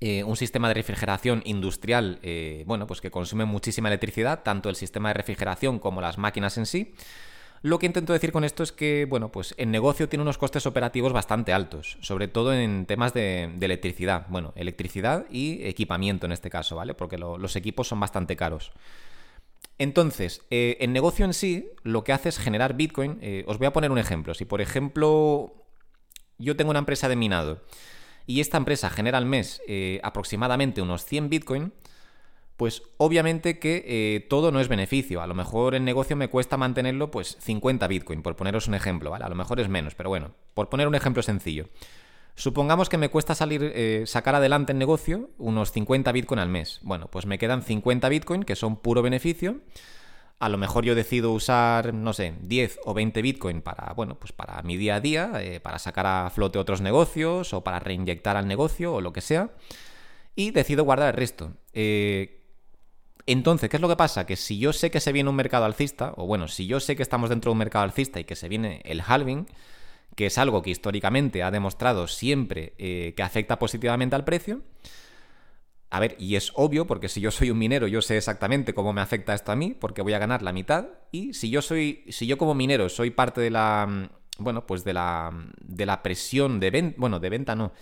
Eh, 0.00 0.24
un 0.24 0.36
sistema 0.36 0.68
de 0.68 0.74
refrigeración 0.74 1.42
industrial, 1.44 2.18
eh, 2.22 2.64
bueno, 2.66 2.86
pues 2.86 3.02
que 3.02 3.10
consume 3.10 3.44
muchísima 3.44 3.88
electricidad, 3.88 4.42
tanto 4.42 4.70
el 4.70 4.76
sistema 4.76 5.10
de 5.10 5.14
refrigeración 5.14 5.78
como 5.78 6.00
las 6.00 6.16
máquinas 6.16 6.56
en 6.56 6.64
sí. 6.64 6.94
Lo 7.62 7.78
que 7.78 7.84
intento 7.84 8.14
decir 8.14 8.32
con 8.32 8.42
esto 8.42 8.62
es 8.62 8.72
que, 8.72 9.04
bueno, 9.04 9.30
pues 9.30 9.54
el 9.58 9.70
negocio 9.70 10.08
tiene 10.08 10.22
unos 10.22 10.38
costes 10.38 10.64
operativos 10.64 11.12
bastante 11.12 11.52
altos, 11.52 11.98
sobre 12.00 12.26
todo 12.26 12.54
en 12.54 12.86
temas 12.86 13.12
de, 13.12 13.54
electricidad. 13.60 14.24
Bueno, 14.30 14.54
electricidad 14.56 15.26
y 15.30 15.62
equipamiento 15.64 16.24
en 16.24 16.32
este 16.32 16.48
caso, 16.48 16.76
¿vale? 16.76 16.94
Porque 16.94 17.18
los 17.18 17.56
equipos 17.56 17.86
son 17.86 18.00
bastante 18.00 18.34
caros. 18.36 18.72
Entonces, 19.76 20.42
eh, 20.50 20.78
el 20.80 20.94
negocio 20.94 21.26
en 21.26 21.34
sí 21.34 21.68
lo 21.82 22.04
que 22.04 22.14
hace 22.14 22.30
es 22.30 22.38
generar 22.38 22.74
Bitcoin. 22.74 23.18
Eh, 23.20 23.44
os 23.46 23.58
voy 23.58 23.66
a 23.66 23.72
poner 23.74 23.90
un 23.90 23.98
ejemplo. 23.98 24.32
Si, 24.32 24.46
por 24.46 24.62
ejemplo, 24.62 25.54
yo 26.38 26.56
tengo 26.56 26.70
una 26.70 26.78
empresa 26.78 27.10
de 27.10 27.16
minado 27.16 27.62
y 28.30 28.40
esta 28.40 28.58
empresa 28.58 28.90
genera 28.90 29.18
al 29.18 29.26
mes 29.26 29.60
eh, 29.66 30.00
aproximadamente 30.02 30.82
unos 30.82 31.04
100 31.04 31.28
Bitcoin, 31.28 31.72
pues 32.56 32.82
obviamente 32.98 33.58
que 33.58 34.26
todo 34.28 34.52
no 34.52 34.60
es 34.60 34.68
beneficio. 34.68 35.22
A 35.22 35.26
lo 35.26 35.34
mejor 35.34 35.74
el 35.74 35.84
negocio 35.84 36.14
me 36.14 36.28
cuesta 36.28 36.58
mantenerlo 36.58 37.10
pues 37.10 37.38
50 37.40 37.86
Bitcoin, 37.86 38.22
por 38.22 38.36
poneros 38.36 38.68
un 38.68 38.74
ejemplo, 38.74 39.10
¿vale? 39.10 39.24
A 39.24 39.30
lo 39.30 39.34
mejor 39.34 39.60
es 39.60 39.68
menos, 39.70 39.94
pero 39.94 40.10
bueno, 40.10 40.32
por 40.52 40.68
poner 40.68 40.86
un 40.86 40.94
ejemplo 40.94 41.22
sencillo. 41.22 41.68
Supongamos 42.40 42.88
que 42.88 42.96
me 42.96 43.10
cuesta 43.10 43.34
salir, 43.34 43.72
eh, 43.74 44.04
sacar 44.06 44.34
adelante 44.34 44.72
el 44.72 44.78
negocio 44.78 45.30
unos 45.36 45.72
50 45.72 46.10
Bitcoin 46.12 46.40
al 46.40 46.48
mes. 46.48 46.80
Bueno, 46.82 47.08
pues 47.08 47.26
me 47.26 47.38
quedan 47.38 47.62
50 47.62 48.08
Bitcoin 48.08 48.44
que 48.44 48.56
son 48.56 48.76
puro 48.76 49.02
beneficio. 49.02 49.60
A 50.40 50.48
lo 50.48 50.58
mejor 50.58 50.84
yo 50.84 50.94
decido 50.94 51.32
usar, 51.32 51.92
no 51.92 52.12
sé, 52.14 52.34
10 52.40 52.80
o 52.86 52.94
20 52.94 53.22
Bitcoin 53.22 53.60
para, 53.60 53.92
bueno, 53.92 54.18
pues 54.18 54.32
para 54.32 54.62
mi 54.62 54.76
día 54.78 54.96
a 54.96 55.00
día, 55.00 55.32
eh, 55.36 55.60
para 55.60 55.78
sacar 55.78 56.06
a 56.06 56.30
flote 56.30 56.58
otros 56.58 56.80
negocios 56.80 57.52
o 57.52 57.62
para 57.62 57.78
reinyectar 57.78 58.36
al 58.38 58.48
negocio 58.48 58.94
o 58.94 59.00
lo 59.02 59.12
que 59.12 59.20
sea. 59.20 59.50
Y 60.34 60.50
decido 60.50 60.84
guardar 60.84 61.08
el 61.08 61.16
resto. 61.18 61.52
Eh, 61.74 62.40
entonces, 63.26 63.68
¿qué 63.68 63.76
es 63.76 63.80
lo 63.82 63.88
que 63.88 63.96
pasa? 63.96 64.24
Que 64.24 64.36
si 64.36 64.58
yo 64.58 64.72
sé 64.72 64.90
que 64.90 65.00
se 65.00 65.12
viene 65.12 65.28
un 65.28 65.36
mercado 65.36 65.66
alcista, 65.66 66.14
o 66.16 66.26
bueno, 66.26 66.48
si 66.48 66.66
yo 66.66 66.80
sé 66.80 66.96
que 66.96 67.02
estamos 67.02 67.28
dentro 67.28 67.50
de 67.50 67.52
un 67.52 67.58
mercado 67.58 67.84
alcista 67.84 68.18
y 68.18 68.24
que 68.24 68.34
se 68.34 68.48
viene 68.48 68.80
el 68.84 69.02
halving, 69.06 69.46
que 70.16 70.26
es 70.26 70.38
algo 70.38 70.62
que 70.62 70.70
históricamente 70.70 71.42
ha 71.42 71.50
demostrado 71.50 72.08
siempre 72.08 72.72
eh, 72.78 73.12
que 73.16 73.22
afecta 73.22 73.58
positivamente 73.58 74.16
al 74.16 74.24
precio. 74.24 74.62
A 75.90 75.98
ver, 75.98 76.14
y 76.18 76.36
es 76.36 76.52
obvio, 76.54 76.86
porque 76.86 77.08
si 77.08 77.20
yo 77.20 77.32
soy 77.32 77.50
un 77.50 77.58
minero, 77.58 77.88
yo 77.88 78.00
sé 78.00 78.16
exactamente 78.16 78.74
cómo 78.74 78.92
me 78.92 79.00
afecta 79.00 79.34
esto 79.34 79.50
a 79.50 79.56
mí, 79.56 79.76
porque 79.78 80.02
voy 80.02 80.12
a 80.12 80.20
ganar 80.20 80.40
la 80.42 80.52
mitad. 80.52 80.86
Y 81.10 81.34
si 81.34 81.50
yo 81.50 81.62
soy, 81.62 82.04
si 82.08 82.28
yo 82.28 82.38
como 82.38 82.54
minero 82.54 82.88
soy 82.88 83.10
parte 83.10 83.40
de 83.40 83.50
la, 83.50 83.86
mm, 83.88 84.42
bueno, 84.42 84.66
pues 84.66 84.84
de 84.84 84.92
la, 84.92 85.32
de 85.60 85.86
la 85.86 86.02
presión 86.02 86.60
de 86.60 86.70
venta, 86.70 86.96
bueno, 86.98 87.18
de 87.18 87.28
venta 87.28 87.56
no, 87.56 87.72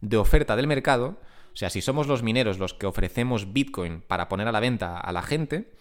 de 0.00 0.16
oferta 0.16 0.56
del 0.56 0.66
mercado, 0.66 1.18
o 1.52 1.56
sea, 1.56 1.68
si 1.68 1.82
somos 1.82 2.06
los 2.06 2.22
mineros 2.22 2.58
los 2.58 2.72
que 2.72 2.86
ofrecemos 2.86 3.52
Bitcoin 3.52 4.00
para 4.00 4.28
poner 4.28 4.48
a 4.48 4.52
la 4.52 4.60
venta 4.60 4.98
a 4.98 5.12
la 5.12 5.22
gente, 5.22 5.72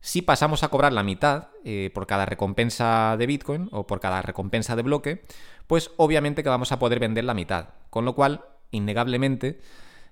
si 0.00 0.22
pasamos 0.22 0.62
a 0.62 0.68
cobrar 0.68 0.92
la 0.92 1.02
mitad 1.02 1.48
eh, 1.64 1.90
por 1.92 2.06
cada 2.06 2.24
recompensa 2.24 3.16
de 3.18 3.26
Bitcoin 3.26 3.68
o 3.72 3.86
por 3.86 4.00
cada 4.00 4.22
recompensa 4.22 4.74
de 4.74 4.82
bloque, 4.82 5.24
pues 5.66 5.90
obviamente 5.98 6.42
que 6.42 6.48
vamos 6.48 6.72
a 6.72 6.78
poder 6.78 6.98
vender 6.98 7.24
la 7.24 7.34
mitad. 7.34 7.70
Con 7.90 8.06
lo 8.06 8.14
cual, 8.14 8.44
innegablemente, 8.70 9.60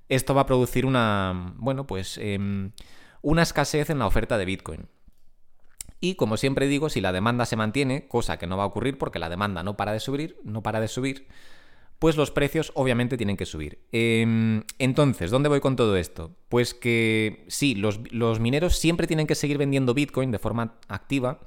esto 0.08 0.34
va 0.34 0.42
a 0.42 0.46
producir 0.46 0.86
una, 0.86 1.54
bueno, 1.56 1.86
pues 1.86 2.18
em, 2.18 2.72
una 3.22 3.42
escasez 3.42 3.90
en 3.90 3.98
la 3.98 4.06
oferta 4.06 4.38
de 4.38 4.44
Bitcoin. 4.44 4.88
Y 6.00 6.14
como 6.14 6.36
siempre 6.36 6.68
digo, 6.68 6.90
si 6.90 7.00
la 7.00 7.12
demanda 7.12 7.44
se 7.44 7.56
mantiene, 7.56 8.06
cosa 8.06 8.38
que 8.38 8.46
no 8.46 8.56
va 8.56 8.62
a 8.62 8.66
ocurrir 8.66 8.98
porque 8.98 9.18
la 9.18 9.28
demanda 9.28 9.62
no 9.62 9.76
para 9.76 9.92
de 9.92 10.00
subir, 10.00 10.36
no 10.44 10.62
para 10.62 10.80
de 10.80 10.88
subir, 10.88 11.26
pues 11.98 12.16
los 12.16 12.30
precios 12.30 12.70
obviamente 12.74 13.16
tienen 13.16 13.36
que 13.36 13.46
subir. 13.46 13.80
Em, 13.90 14.62
entonces, 14.78 15.30
¿dónde 15.30 15.48
voy 15.48 15.60
con 15.60 15.74
todo 15.74 15.96
esto? 15.96 16.36
Pues 16.48 16.74
que 16.74 17.44
sí, 17.48 17.74
los, 17.74 17.98
mineros 18.40 18.78
siempre 18.78 19.06
tienen 19.06 19.26
que 19.26 19.34
seguir 19.34 19.58
vendiendo 19.58 19.94
Bitcoin 19.94 20.30
de 20.30 20.38
forma 20.38 20.78
activa, 20.86 21.40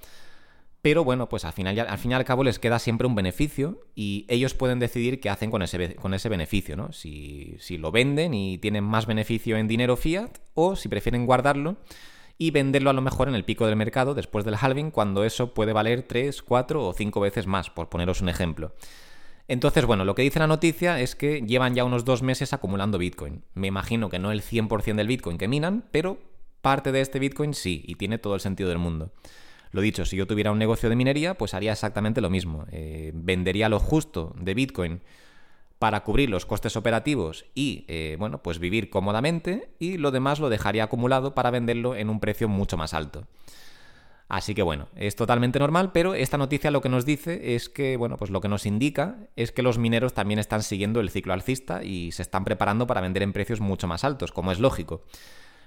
pero 0.81 1.03
bueno, 1.03 1.29
pues 1.29 1.45
al 1.45 1.53
final, 1.53 1.79
al 1.79 1.97
fin 1.97 2.11
y 2.11 2.13
al 2.15 2.25
cabo 2.25 2.43
les 2.43 2.57
queda 2.57 2.79
siempre 2.79 3.05
un 3.05 3.13
beneficio 3.13 3.81
y 3.93 4.25
ellos 4.29 4.55
pueden 4.55 4.79
decidir 4.79 5.19
qué 5.19 5.29
hacen 5.29 5.51
con 5.51 5.61
ese, 5.61 5.95
con 5.95 6.13
ese 6.13 6.27
beneficio, 6.27 6.75
¿no? 6.75 6.91
Si, 6.91 7.55
si 7.59 7.77
lo 7.77 7.91
venden 7.91 8.33
y 8.33 8.57
tienen 8.57 8.83
más 8.83 9.05
beneficio 9.05 9.57
en 9.57 9.67
dinero 9.67 9.95
fiat 9.95 10.39
o 10.55 10.75
si 10.75 10.89
prefieren 10.89 11.25
guardarlo 11.27 11.77
y 12.39 12.49
venderlo 12.49 12.89
a 12.89 12.93
lo 12.93 13.01
mejor 13.01 13.27
en 13.27 13.35
el 13.35 13.45
pico 13.45 13.67
del 13.67 13.75
mercado 13.75 14.15
después 14.15 14.43
del 14.43 14.57
halving 14.59 14.89
cuando 14.89 15.23
eso 15.23 15.53
puede 15.53 15.73
valer 15.73 16.01
3, 16.01 16.41
4 16.41 16.87
o 16.87 16.93
5 16.93 17.19
veces 17.19 17.45
más, 17.45 17.69
por 17.69 17.89
poneros 17.89 18.21
un 18.21 18.29
ejemplo. 18.29 18.73
Entonces, 19.47 19.85
bueno, 19.85 20.05
lo 20.05 20.15
que 20.15 20.23
dice 20.23 20.39
la 20.39 20.47
noticia 20.47 20.99
es 20.99 21.15
que 21.15 21.41
llevan 21.41 21.75
ya 21.75 21.83
unos 21.83 22.05
dos 22.05 22.23
meses 22.23 22.53
acumulando 22.53 22.97
Bitcoin. 22.97 23.43
Me 23.53 23.67
imagino 23.67 24.09
que 24.09 24.17
no 24.17 24.31
el 24.31 24.41
100% 24.41 24.95
del 24.95 25.07
Bitcoin 25.07 25.37
que 25.37 25.47
minan, 25.47 25.85
pero 25.91 26.17
parte 26.61 26.91
de 26.91 27.01
este 27.01 27.19
Bitcoin 27.19 27.53
sí, 27.53 27.83
y 27.85 27.95
tiene 27.95 28.17
todo 28.17 28.33
el 28.33 28.41
sentido 28.41 28.69
del 28.69 28.79
mundo. 28.79 29.11
Lo 29.71 29.81
dicho, 29.81 30.05
si 30.05 30.17
yo 30.17 30.27
tuviera 30.27 30.51
un 30.51 30.59
negocio 30.59 30.89
de 30.89 30.95
minería, 30.95 31.35
pues 31.35 31.53
haría 31.53 31.71
exactamente 31.71 32.21
lo 32.21 32.29
mismo. 32.29 32.65
Eh, 32.71 33.11
vendería 33.13 33.69
lo 33.69 33.79
justo 33.79 34.35
de 34.39 34.53
Bitcoin 34.53 35.01
para 35.79 36.03
cubrir 36.03 36.29
los 36.29 36.45
costes 36.45 36.75
operativos 36.75 37.45
y, 37.55 37.85
eh, 37.87 38.15
bueno, 38.19 38.43
pues 38.43 38.59
vivir 38.59 38.89
cómodamente 38.89 39.69
y 39.79 39.97
lo 39.97 40.11
demás 40.11 40.39
lo 40.39 40.49
dejaría 40.49 40.83
acumulado 40.83 41.33
para 41.33 41.49
venderlo 41.49 41.95
en 41.95 42.09
un 42.09 42.19
precio 42.19 42.47
mucho 42.47 42.77
más 42.77 42.93
alto. 42.93 43.25
Así 44.31 44.55
que 44.55 44.61
bueno, 44.61 44.87
es 44.95 45.17
totalmente 45.17 45.59
normal, 45.59 45.91
pero 45.91 46.13
esta 46.13 46.37
noticia 46.37 46.71
lo 46.71 46.81
que 46.81 46.87
nos 46.87 47.05
dice 47.05 47.55
es 47.55 47.67
que, 47.67 47.97
bueno, 47.97 48.15
pues 48.15 48.31
lo 48.31 48.39
que 48.39 48.47
nos 48.47 48.65
indica 48.65 49.27
es 49.35 49.51
que 49.51 49.61
los 49.61 49.77
mineros 49.77 50.13
también 50.13 50.39
están 50.39 50.63
siguiendo 50.63 51.01
el 51.01 51.09
ciclo 51.09 51.33
alcista 51.33 51.83
y 51.83 52.13
se 52.13 52.21
están 52.21 52.45
preparando 52.45 52.87
para 52.87 53.01
vender 53.01 53.23
en 53.23 53.33
precios 53.33 53.59
mucho 53.59 53.87
más 53.87 54.05
altos, 54.05 54.31
como 54.31 54.53
es 54.53 54.59
lógico. 54.59 55.03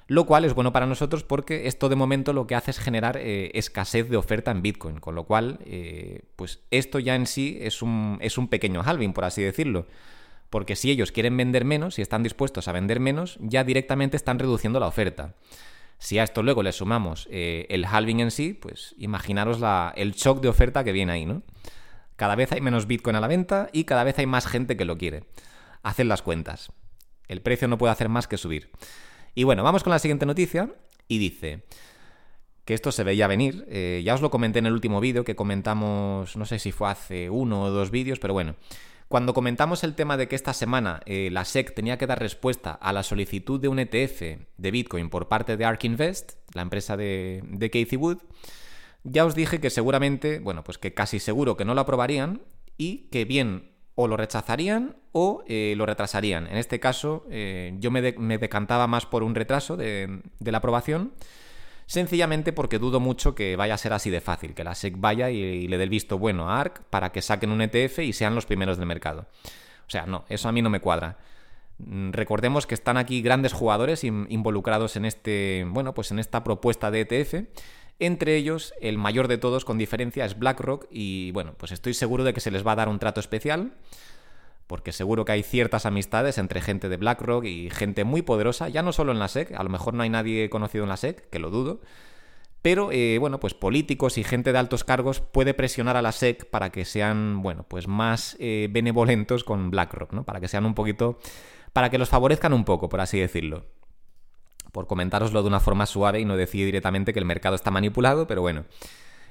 Lo 0.06 0.26
cual 0.26 0.44
es 0.44 0.54
bueno 0.54 0.73
para 0.73 0.87
nosotros 0.87 1.25
porque 1.25 1.66
esto 1.66 1.88
de 1.88 1.96
momento 1.96 2.32
lo 2.32 2.46
que 2.46 2.54
hace 2.54 2.70
es 2.70 2.78
generar 2.78 3.16
eh, 3.16 3.50
escasez 3.54 4.08
de 4.11 4.18
oferta 4.18 4.50
en 4.50 4.61
Bitcoin, 4.61 5.00
con 5.00 5.14
lo 5.14 5.25
cual, 5.25 5.58
eh, 5.64 6.23
pues 6.37 6.61
esto 6.70 6.99
ya 6.99 7.14
en 7.14 7.26
sí 7.26 7.58
es 7.61 7.80
un, 7.80 8.18
es 8.20 8.37
un 8.37 8.49
pequeño 8.49 8.82
halving, 8.84 9.14
por 9.14 9.25
así 9.25 9.42
decirlo. 9.42 9.87
Porque 10.50 10.76
si 10.76 10.90
ellos 10.90 11.11
quieren 11.11 11.37
vender 11.37 11.64
menos 11.64 11.99
y 11.99 12.02
están 12.02 12.23
dispuestos 12.23 12.68
a 12.68 12.73
vender 12.73 13.00
menos, 13.00 13.38
ya 13.40 13.64
directamente 13.64 14.16
están 14.16 14.38
reduciendo 14.38 14.78
la 14.78 14.87
oferta. 14.87 15.34
Si 15.99 16.18
a 16.18 16.25
esto 16.25 16.42
luego 16.42 16.62
le 16.62 16.73
sumamos 16.73 17.26
eh, 17.30 17.66
el 17.70 17.87
halving 17.87 18.20
en 18.20 18.30
sí, 18.30 18.52
pues 18.52 18.94
imaginaros 18.99 19.58
el 19.96 20.12
shock 20.12 20.42
de 20.42 20.49
oferta 20.49 20.84
que 20.84 20.92
viene 20.92 21.12
ahí, 21.12 21.25
¿no? 21.25 21.42
Cada 22.16 22.37
vez 22.37 22.52
hay 22.52 22.61
menos 22.61 22.87
Bitcoin 22.87 23.16
a 23.16 23.20
la 23.20 23.26
venta 23.26 23.70
y 23.73 23.84
cada 23.84 24.04
vez 24.04 24.18
hay 24.18 24.26
más 24.26 24.46
gente 24.46 24.76
que 24.76 24.84
lo 24.84 24.99
quiere. 24.99 25.25
Haced 25.82 26.04
las 26.04 26.23
cuentas. 26.23 26.73
El 27.26 27.40
precio 27.40 27.68
no 27.68 27.78
puede 27.78 27.92
hacer 27.92 28.08
más 28.08 28.28
que 28.28 28.37
subir. 28.37 28.70
Y 29.35 29.45
bueno, 29.45 29.62
vamos 29.62 29.83
con 29.83 29.91
la 29.91 29.99
siguiente 29.99 30.26
noticia 30.26 30.71
y 31.09 31.19
dice 31.19 31.64
que 32.64 32.75
esto 32.75 32.93
se 32.93 33.05
veía 33.05 33.26
venir. 33.26 33.67
Eh, 33.69 34.03
ya 34.05 34.14
os 34.14 34.21
lo 34.21 34.31
comenté 34.31 34.61
en 34.61 34.67
el 34.67 34.73
último 34.73 35.00
vídeo 35.00 35.25
que 35.25 35.37
comentamos, 35.37 36.37
no 36.37 36.47
sé 36.47 36.59
si 36.59 36.73
fue 36.73 36.91
hace 36.91 37.31
uno 37.31 37.62
o 37.62 37.71
dos 37.71 37.91
vídeos, 37.91 38.19
pero 38.19 38.35
bueno. 38.35 38.55
Cuando 39.09 39.35
comentamos 39.35 39.85
el 39.85 39.95
tema 39.95 40.17
de 40.17 40.29
que 40.29 40.35
esta 40.35 40.55
semana 40.55 41.00
eh, 41.05 41.29
la 41.31 41.45
SEC 41.45 41.75
tenía 41.75 41.99
que 41.99 42.07
dar 42.07 42.19
respuesta 42.19 42.73
a 42.73 42.93
la 42.93 43.03
solicitud 43.03 43.61
de 43.61 43.69
un 43.69 43.79
ETF 43.79 44.23
de 44.57 44.71
Bitcoin 44.71 45.11
por 45.11 45.29
parte 45.29 45.57
de 45.57 45.64
ARK 45.64 45.85
Invest, 45.85 46.33
la 46.55 46.62
empresa 46.62 46.97
de, 46.97 47.43
de 47.47 47.71
Casey 47.71 47.99
Wood, 47.99 48.19
ya 49.05 49.26
os 49.26 49.35
dije 49.35 49.61
que 49.61 49.69
seguramente, 49.69 50.38
bueno, 50.38 50.64
pues 50.64 50.79
que 50.79 50.95
casi 50.95 51.21
seguro 51.21 51.57
que 51.57 51.67
no 51.67 51.75
lo 51.75 51.83
aprobarían 51.83 52.41
y 52.79 53.09
que 53.11 53.26
bien 53.26 53.74
o 53.94 54.08
lo 54.08 54.16
rechazarían 54.16 54.96
o 55.12 55.44
eh, 55.46 55.74
lo 55.76 55.86
retrasarían. 55.86 56.46
En 56.46 56.56
este 56.56 56.80
caso, 56.80 57.24
eh, 57.30 57.74
yo 57.78 57.90
me, 57.90 58.02
decantaba 58.02 58.86
más 58.86 59.06
por 59.06 59.22
un 59.22 59.34
retraso 59.34 59.76
de, 59.76 60.20
la 60.40 60.58
aprobación, 60.58 61.12
sencillamente 61.86 62.52
porque 62.52 62.78
dudo 62.78 62.98
mucho 62.98 63.34
que 63.34 63.56
vaya 63.56 63.74
a 63.74 63.78
ser 63.78 63.92
así 63.92 64.10
de 64.10 64.20
fácil, 64.20 64.54
que 64.54 64.64
la 64.64 64.74
SEC 64.74 64.94
vaya 64.98 65.30
y, 65.30 65.68
le 65.68 65.78
dé 65.78 65.84
el 65.84 65.90
visto 65.90 66.18
bueno 66.18 66.50
a 66.50 66.60
ARC 66.60 66.82
para 66.84 67.12
que 67.12 67.22
saquen 67.22 67.50
un 67.50 67.60
ETF 67.60 68.00
y 68.00 68.12
sean 68.12 68.34
los 68.34 68.46
primeros 68.46 68.78
del 68.78 68.86
mercado. 68.86 69.26
O 69.86 69.90
sea, 69.90 70.06
no, 70.06 70.24
eso 70.28 70.48
a 70.48 70.52
mí 70.52 70.62
no 70.62 70.70
me 70.70 70.80
cuadra. 70.80 71.18
Mm, 71.78 72.10
recordemos 72.12 72.66
que 72.66 72.74
están 72.74 72.96
aquí 72.96 73.22
grandes 73.22 73.52
jugadores 73.52 74.02
involucrados 74.02 74.96
en 74.96 75.04
este, 75.04 75.66
bueno, 75.68 75.94
pues 75.94 76.10
en 76.10 76.18
esta 76.18 76.42
propuesta 76.42 76.90
de 76.90 77.02
ETF 77.02 77.34
entre 77.98 78.36
ellos, 78.36 78.74
el 78.80 78.98
mayor 78.98 79.28
de 79.28 79.38
todos, 79.38 79.64
con 79.64 79.78
diferencia, 79.78 80.24
es 80.24 80.38
BlackRock 80.38 80.86
y 80.90 81.30
bueno, 81.32 81.54
pues 81.56 81.72
estoy 81.72 81.94
seguro 81.94 82.24
de 82.24 82.34
que 82.34 82.40
se 82.40 82.50
les 82.50 82.66
va 82.66 82.72
a 82.72 82.76
dar 82.76 82.88
un 82.88 82.98
trato 82.98 83.20
especial, 83.20 83.74
porque 84.66 84.92
seguro 84.92 85.24
que 85.24 85.32
hay 85.32 85.42
ciertas 85.42 85.86
amistades 85.86 86.38
entre 86.38 86.60
gente 86.60 86.88
de 86.88 86.96
BlackRock 86.96 87.44
y 87.44 87.70
gente 87.70 88.04
muy 88.04 88.22
poderosa, 88.22 88.68
ya 88.68 88.82
no 88.82 88.92
solo 88.92 89.12
en 89.12 89.18
la 89.18 89.28
SEC, 89.28 89.52
a 89.52 89.62
lo 89.62 89.70
mejor 89.70 89.94
no 89.94 90.02
hay 90.02 90.10
nadie 90.10 90.50
conocido 90.50 90.84
en 90.84 90.90
la 90.90 90.96
SEC, 90.96 91.28
que 91.30 91.38
lo 91.38 91.50
dudo, 91.50 91.80
pero 92.62 92.90
eh, 92.90 93.18
bueno, 93.20 93.38
pues 93.38 93.54
políticos 93.54 94.18
y 94.18 94.24
gente 94.24 94.50
de 94.50 94.58
altos 94.58 94.84
cargos 94.84 95.20
puede 95.20 95.54
presionar 95.54 95.96
a 95.96 96.02
la 96.02 96.12
SEC 96.12 96.48
para 96.50 96.70
que 96.70 96.84
sean, 96.84 97.42
bueno, 97.42 97.64
pues 97.68 97.86
más 97.86 98.36
eh, 98.40 98.68
benevolentos 98.70 99.44
con 99.44 99.70
BlackRock, 99.70 100.12
¿no? 100.12 100.24
Para 100.24 100.40
que 100.40 100.48
sean 100.48 100.64
un 100.64 100.74
poquito, 100.74 101.18
para 101.72 101.90
que 101.90 101.98
los 101.98 102.08
favorezcan 102.08 102.54
un 102.54 102.64
poco, 102.64 102.88
por 102.88 103.00
así 103.00 103.20
decirlo 103.20 103.66
por 104.75 104.87
comentároslo 104.87 105.40
de 105.40 105.49
una 105.49 105.61
forma 105.61 105.87
suave 105.87 106.21
y 106.21 106.26
no 106.26 106.37
decir 106.37 106.66
directamente 106.66 107.14
que 107.14 107.21
el 107.21 107.25
mercado 107.25 107.54
está 107.54 107.71
manipulado, 107.71 108.26
pero 108.26 108.43
bueno. 108.43 108.66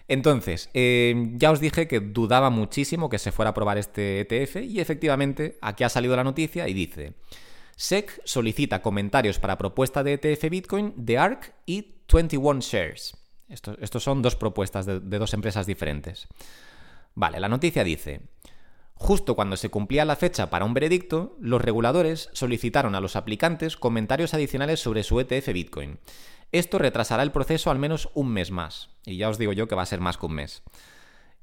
Entonces, 0.08 0.70
eh, 0.74 1.32
ya 1.36 1.52
os 1.52 1.60
dije 1.60 1.88
que 1.88 2.00
dudaba 2.00 2.50
muchísimo 2.50 3.10
que 3.10 3.20
se 3.20 3.32
fuera 3.32 3.50
a 3.50 3.52
aprobar 3.52 3.78
este 3.78 4.22
ETF 4.22 4.58
y 4.64 4.80
efectivamente 4.80 5.58
aquí 5.62 5.84
ha 5.84 5.90
salido 5.90 6.16
la 6.16 6.24
noticia 6.24 6.68
y 6.68 6.74
dice, 6.74 7.14
SEC 7.76 8.22
solicita 8.24 8.82
comentarios 8.82 9.38
para 9.38 9.58
propuesta 9.58 10.04
de 10.04 10.14
ETF 10.14 10.50
Bitcoin 10.50 10.94
de 10.96 11.18
ARC 11.18 11.54
y 11.66 11.94
21 12.12 12.62
Shares. 12.62 13.16
Estos, 13.50 14.04
son 14.04 14.22
dos 14.22 14.36
propuestas 14.36 14.86
de 14.86 15.00
dos 15.00 15.34
empresas 15.34 15.68
diferentes. 15.68 16.28
Vale, 17.16 17.40
la 17.40 17.50
noticia 17.50 17.84
dice, 17.84 18.22
Justo 18.96 19.36
cuando 19.36 19.58
se 19.58 19.70
cumplía 19.70 20.06
la 20.06 20.16
fecha 20.16 20.50
para 20.50 20.66
un 20.66 20.74
veredicto, 20.74 21.36
los 21.40 21.62
reguladores 21.62 22.30
solicitaron 22.34 22.96
a 22.96 23.02
los 23.02 23.16
aplicantes 23.16 23.76
comentarios 23.76 24.34
adicionales 24.34 24.80
sobre 24.80 25.04
su 25.04 25.20
ETF 25.20 25.52
Bitcoin. 25.52 26.00
Esto 26.52 26.78
retrasará 26.78 27.24
el 27.24 27.32
proceso 27.32 27.72
al 27.72 27.80
menos 27.80 28.10
un 28.14 28.32
mes 28.32 28.52
más. 28.52 28.92
Y 29.06 29.18
ya 29.18 29.30
os 29.30 29.38
digo 29.38 29.54
yo 29.54 29.68
que 29.68 29.76
va 29.76 29.82
a 29.82 29.88
ser 29.88 30.00
más 30.00 30.18
que 30.18 30.26
un 30.28 30.34
mes. 30.34 30.64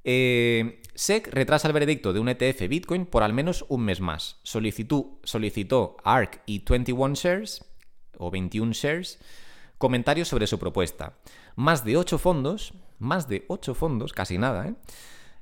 Eh, 0.04 0.80
SEC 0.94 1.28
retrasa 1.28 1.68
el 1.68 1.74
veredicto 1.74 2.12
de 2.12 2.20
un 2.20 2.28
ETF 2.28 2.68
Bitcoin 2.68 3.06
por 3.06 3.22
al 3.22 3.32
menos 3.32 3.64
un 3.68 3.84
mes 3.84 4.00
más. 4.00 4.38
Solicitó, 4.42 5.18
solicitó 5.24 5.96
ARC 6.04 6.42
y 6.46 6.64
21 6.64 7.14
Shares, 7.14 7.64
o 8.16 8.30
21 8.30 8.72
Shares, 8.72 9.18
comentarios 9.78 10.28
sobre 10.28 10.46
su 10.46 10.58
propuesta. 10.58 11.18
Más 11.56 11.84
de 11.84 11.96
8 11.96 12.18
fondos, 12.18 12.72
más 12.98 13.28
de 13.28 13.44
8 13.48 13.74
fondos, 13.74 14.12
casi 14.12 14.38
nada, 14.38 14.68
¿eh? 14.68 14.74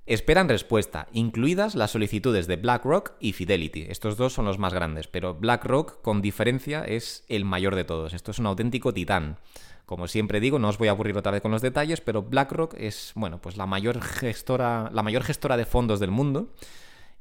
Esperan 0.09 0.49
respuesta, 0.49 1.07
incluidas 1.13 1.75
las 1.75 1.91
solicitudes 1.91 2.47
de 2.47 2.57
BlackRock 2.57 3.13
y 3.21 3.35
Fidelity. 3.35 3.89
Estos 3.91 4.17
dos 4.17 4.33
son 4.33 4.47
los 4.47 4.59
más 4.59 4.73
grandes, 4.73 5.07
pero 5.07 5.35
BlackRock, 5.35 6.01
con 6.01 6.23
diferencia, 6.23 6.83
es 6.83 7.27
el 7.29 7.45
mayor 7.45 7.75
de 7.75 7.85
todos. 7.85 8.15
Esto 8.15 8.31
es 8.31 8.39
un 8.39 8.47
auténtico 8.47 8.95
titán. 8.95 9.37
Como 9.85 10.09
siempre 10.09 10.41
digo, 10.41 10.59
no 10.59 10.71
os 10.71 10.79
voy 10.79 10.89
a 10.89 10.93
aburrir 10.93 11.19
otra 11.19 11.33
vez 11.33 11.43
con 11.43 11.51
los 11.51 11.61
detalles, 11.61 12.01
pero 12.01 12.23
BlackRock 12.23 12.73
es, 12.79 13.13
bueno, 13.17 13.39
pues 13.43 13.59
la 13.59 13.67
mayor 13.67 14.01
gestora, 14.01 14.89
la 14.95 15.03
mayor 15.03 15.25
gestora 15.25 15.59
de 15.59 15.67
fondos 15.67 16.01
del 16.01 16.11
mundo 16.11 16.55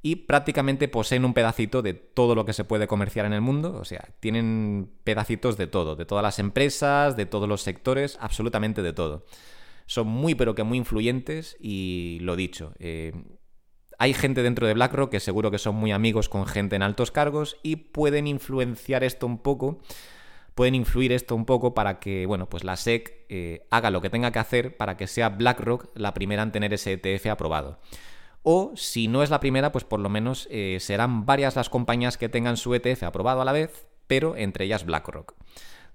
y 0.01 0.15
prácticamente 0.15 0.87
poseen 0.87 1.25
un 1.25 1.33
pedacito 1.33 1.81
de 1.81 1.93
todo 1.93 2.35
lo 2.35 2.45
que 2.45 2.53
se 2.53 2.63
puede 2.63 2.87
comerciar 2.87 3.25
en 3.25 3.33
el 3.33 3.41
mundo. 3.41 3.77
O 3.77 3.83
sea, 3.83 4.07
tienen 4.21 4.89
pedacitos 5.03 5.57
de 5.57 5.67
todo, 5.67 5.97
de 5.97 6.05
todas 6.05 6.23
las 6.23 6.39
empresas, 6.39 7.17
de 7.17 7.25
todos 7.25 7.49
los 7.49 7.63
sectores, 7.63 8.17
absolutamente 8.21 8.81
de 8.81 8.93
todo 8.93 9.25
son 9.87 10.07
muy 10.07 10.35
pero 10.35 10.53
que 10.53 10.63
muy 10.63 10.77
influyentes 10.77 11.57
y 11.59 12.19
lo 12.21 12.35
dicho, 12.35 12.73
eh, 12.77 13.13
hay 13.97 14.13
gente 14.13 14.43
dentro 14.43 14.67
de 14.67 14.73
BlackRock 14.73 15.09
que 15.09 15.19
seguro 15.19 15.49
que 15.49 15.57
son 15.57 15.75
muy 15.75 15.91
amigos 15.91 16.29
con 16.29 16.45
gente 16.45 16.75
en 16.75 16.83
altos 16.83 17.09
cargos 17.11 17.57
y 17.63 17.77
pueden 17.77 18.27
influenciar 18.27 19.03
esto 19.03 19.25
un 19.25 19.39
poco, 19.39 19.79
pueden 20.53 20.75
influir 20.75 21.11
esto 21.11 21.35
un 21.35 21.45
poco 21.45 21.73
para 21.73 21.99
que, 21.99 22.25
bueno, 22.25 22.47
pues 22.47 22.63
la 22.63 22.75
SEC 22.75 23.25
eh, 23.29 23.65
haga 23.71 23.89
lo 23.89 24.01
que 24.01 24.09
tenga 24.09 24.31
que 24.31 24.39
hacer 24.39 24.77
para 24.77 24.97
que 24.97 25.07
sea 25.07 25.29
BlackRock 25.29 25.89
la 25.95 26.13
primera 26.13 26.43
en 26.43 26.51
tener 26.51 26.73
ese 26.73 26.93
ETF 26.93 27.27
aprobado. 27.27 27.79
O 28.43 28.71
si 28.75 29.07
no 29.07 29.23
es 29.23 29.29
la 29.29 29.39
primera, 29.39 29.71
pues 29.71 29.83
por 29.83 29.99
lo 29.99 30.09
menos 30.09 30.47
eh, 30.51 30.77
serán 30.79 31.25
varias 31.25 31.55
las 31.55 31.69
compañías 31.69 32.17
que 32.17 32.29
tengan 32.29 32.55
su 32.55 32.73
ETF 32.75 33.03
aprobado 33.03 33.41
a 33.41 33.45
la 33.45 33.51
vez, 33.51 33.87
pero 34.05 34.37
entre 34.37 34.65
ellas 34.65 34.85
BlackRock. 34.85 35.33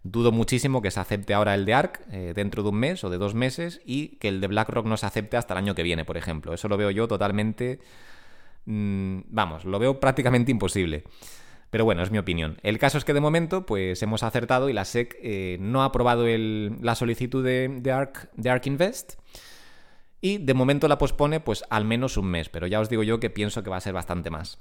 Dudo 0.04 0.32
muchísimo 0.32 0.82
que 0.82 0.90
se 0.90 0.98
acepte 0.98 1.32
ahora 1.32 1.54
el 1.54 1.64
de 1.64 1.74
ARC 1.74 2.00
eh, 2.10 2.32
dentro 2.34 2.64
de 2.64 2.70
un 2.70 2.76
mes 2.76 3.04
o 3.04 3.10
de 3.10 3.18
dos 3.18 3.34
meses 3.34 3.80
y 3.84 4.16
que 4.16 4.28
el 4.28 4.40
de 4.40 4.48
BlackRock 4.48 4.84
no 4.84 4.96
se 4.96 5.06
acepte 5.06 5.36
hasta 5.36 5.54
el 5.54 5.58
año 5.58 5.76
que 5.76 5.84
viene, 5.84 6.04
por 6.04 6.16
ejemplo. 6.16 6.52
Eso 6.52 6.68
lo 6.68 6.76
veo 6.76 6.90
yo 6.90 7.06
totalmente... 7.06 7.78
Mm, 8.64 9.20
vamos, 9.28 9.64
lo 9.64 9.78
veo 9.78 10.00
prácticamente 10.00 10.50
imposible. 10.50 11.04
Pero 11.70 11.84
bueno, 11.84 12.02
es 12.02 12.10
mi 12.10 12.18
opinión. 12.18 12.58
El 12.62 12.78
caso 12.78 12.98
es 12.98 13.04
que 13.04 13.14
de 13.14 13.20
momento, 13.20 13.64
pues 13.64 14.02
hemos 14.02 14.24
acertado 14.24 14.68
y 14.68 14.72
la 14.72 14.84
SEC 14.84 15.16
eh, 15.22 15.56
no 15.60 15.82
ha 15.82 15.86
aprobado 15.86 16.26
la 16.26 16.94
solicitud 16.96 17.44
de, 17.44 17.68
de, 17.80 17.92
ARC, 17.92 18.28
de 18.34 18.50
ARC 18.50 18.66
Invest. 18.66 19.14
Y 20.20 20.38
de 20.38 20.54
momento 20.54 20.86
la 20.88 20.98
pospone, 20.98 21.40
pues 21.40 21.64
al 21.70 21.84
menos 21.84 22.16
un 22.16 22.26
mes. 22.26 22.48
Pero 22.48 22.66
ya 22.66 22.80
os 22.80 22.88
digo 22.88 23.04
yo 23.04 23.20
que 23.20 23.30
pienso 23.30 23.62
que 23.62 23.70
va 23.70 23.76
a 23.76 23.80
ser 23.80 23.94
bastante 23.94 24.30
más. 24.30 24.58